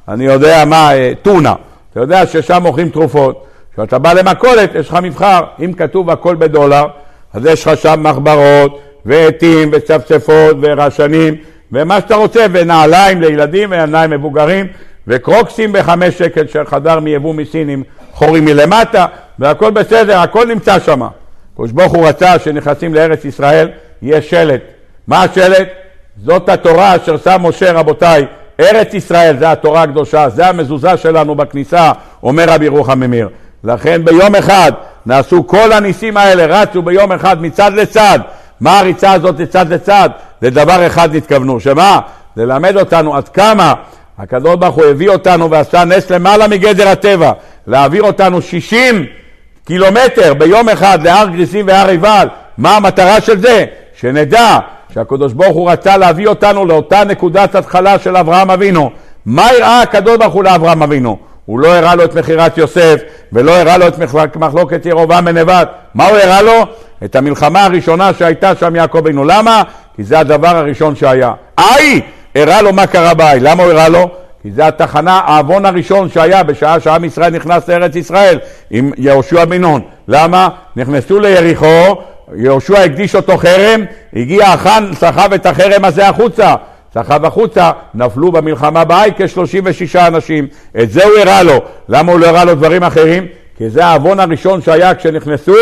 [0.08, 1.54] אני יודע מה, אה, טונה.
[1.90, 3.46] אתה יודע ששם מוכרים תרופות.
[3.74, 5.40] כשאתה בא למכולת, יש לך מבחר.
[5.64, 6.86] אם כתוב הכל בדולר,
[7.32, 11.34] אז יש לך שם מחברות, ועטים, וצפצפות, ורשנים,
[11.72, 14.66] ומה שאתה רוצה, ונעליים לילדים, ונעליים מבוגרים,
[15.06, 19.06] וקרוקסים בחמש שקל של חדר מיבוא מסין עם חורים מלמטה,
[19.38, 21.00] והכל בסדר, הכל נמצא שם.
[21.56, 23.68] קדוש ברוך הוא רצה שנכנסים לארץ ישראל,
[24.02, 24.60] יהיה שלט.
[25.06, 25.68] מה השלט?
[26.24, 28.26] זאת התורה אשר שם משה רבותיי,
[28.60, 33.28] ארץ ישראל, זה התורה הקדושה, זה המזוזה שלנו בכניסה, אומר רבי רוחם ממיר.
[33.64, 34.72] לכן ביום אחד
[35.06, 38.18] נעשו כל הניסים האלה, רצו ביום אחד מצד לצד.
[38.60, 40.10] מה הריצה הזאת מצד לצד?
[40.42, 42.00] לדבר אחד נתכוונו, שמה?
[42.36, 43.74] ללמד אותנו עד כמה
[44.18, 47.32] הקדוש ברוך הוא הביא אותנו ועשה נס למעלה מגדר הטבע,
[47.66, 49.06] להעביר אותנו 60
[49.64, 52.28] קילומטר ביום אחד להר גריסים והר עיבל.
[52.58, 53.64] מה המטרה של זה?
[53.96, 54.58] שנדע
[54.94, 58.90] שהקדוש ברוך הוא רצה להביא אותנו לאותה נקודת התחלה של אברהם אבינו.
[59.26, 61.18] מה הראה הקדוש ברוך הוא לאברהם אבינו?
[61.46, 63.00] הוא לא הראה לו את מכירת יוסף
[63.32, 63.98] ולא הראה לו את
[64.36, 65.68] מחלוקת ירובעם בנבט.
[65.94, 66.66] מה הוא הראה לו?
[67.04, 69.24] את המלחמה הראשונה שהייתה שם יעקב אבינו.
[69.24, 69.62] למה?
[69.96, 71.32] כי זה הדבר הראשון שהיה.
[71.58, 72.00] איי!
[72.34, 73.40] הראה לו מה קרה באי.
[73.40, 74.10] למה הוא הראה לו?
[74.42, 78.38] כי זה התחנה, העוון הראשון שהיה בשעה שעם ישראל נכנס לארץ ישראל
[78.70, 79.80] עם יהושע בן נון.
[80.08, 80.48] למה?
[80.76, 81.96] נכנסו ליריחו,
[82.36, 83.80] יהושע הקדיש אותו חרם,
[84.16, 86.54] הגיע החאן, סחב את החרם הזה החוצה.
[86.94, 90.46] צחב החוצה, נפלו במלחמה בהאי כ-36 אנשים.
[90.82, 91.58] את זה הוא הראה לו.
[91.88, 93.26] למה הוא לא הראה לו דברים אחרים?
[93.56, 95.54] כי זה העוון הראשון שהיה כשנכנסו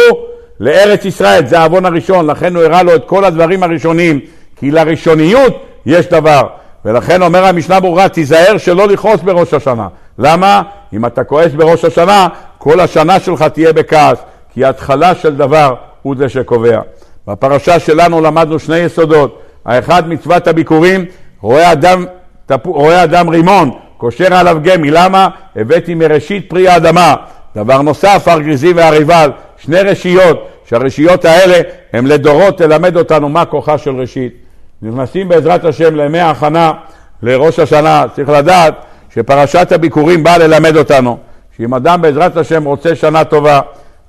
[0.61, 4.21] לארץ ישראל, זה העוון הראשון, לכן הוא הראה לו את כל הדברים הראשונים,
[4.57, 6.43] כי לראשוניות יש דבר.
[6.85, 9.89] ולכן אומר המשנה ברורה, תיזהר שלא לכעוס בראש השנה.
[10.19, 10.63] למה?
[10.93, 12.29] אם אתה כועס בראש השנה,
[12.59, 14.19] כל השנה שלך תהיה בכעס,
[14.55, 16.81] כי התחלה של דבר הוא זה שקובע.
[17.29, 19.39] בפרשה שלנו למדנו שני יסודות.
[19.65, 21.05] האחד, מצוות הביקורים,
[21.43, 22.05] רואה אדם,
[22.47, 22.67] תפ...
[22.67, 24.91] רואה אדם רימון, קושר עליו גמי.
[24.91, 25.29] למה?
[25.57, 27.15] הבאתי מראשית פרי האדמה.
[27.57, 31.61] דבר נוסף, הר גריזי והריבל, שני רשיות, שהרשיות האלה
[31.93, 34.33] הם לדורות ללמד אותנו מה כוחה של ראשית.
[34.83, 36.73] נכנסים בעזרת השם לימי ההכנה
[37.23, 38.75] לראש השנה, צריך לדעת
[39.15, 41.19] שפרשת הביקורים באה ללמד אותנו
[41.57, 43.61] שאם אדם בעזרת השם רוצה שנה טובה,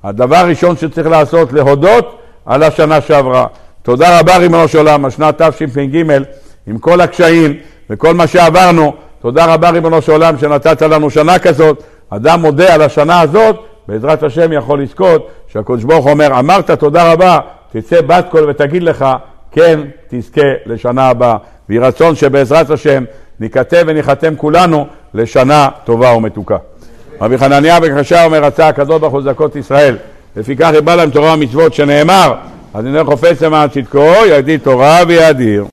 [0.03, 3.45] הדבר הראשון שצריך לעשות, להודות על השנה שעברה.
[3.81, 6.03] תודה רבה ריבונו של עולם, השנת תשפ"ג,
[6.67, 7.53] עם כל הקשיים
[7.89, 11.83] וכל מה שעברנו, תודה רבה ריבונו של עולם שנתת לנו שנה כזאת.
[12.09, 13.55] אדם מודה על השנה הזאת,
[13.87, 17.39] בעזרת השם יכול לזכות, שהקדוש ברוך אומר, אמרת תודה רבה,
[17.71, 19.05] תצא בת קול ותגיד לך,
[19.51, 21.37] כן תזכה לשנה הבאה.
[21.69, 23.03] ויהי רצון שבעזרת השם
[23.39, 26.57] ניכתב וניחתם כולנו לשנה טובה ומתוקה.
[27.21, 29.97] רבי חנניה בקשה אומר, רצה הקדוש ברוך הוא זכות ישראל,
[30.35, 32.33] לפיכך יבא להם תורה ומצוות שנאמר,
[32.73, 35.61] אז הנה חופץ למען צדקו, יגדיל תורה ויאדיר.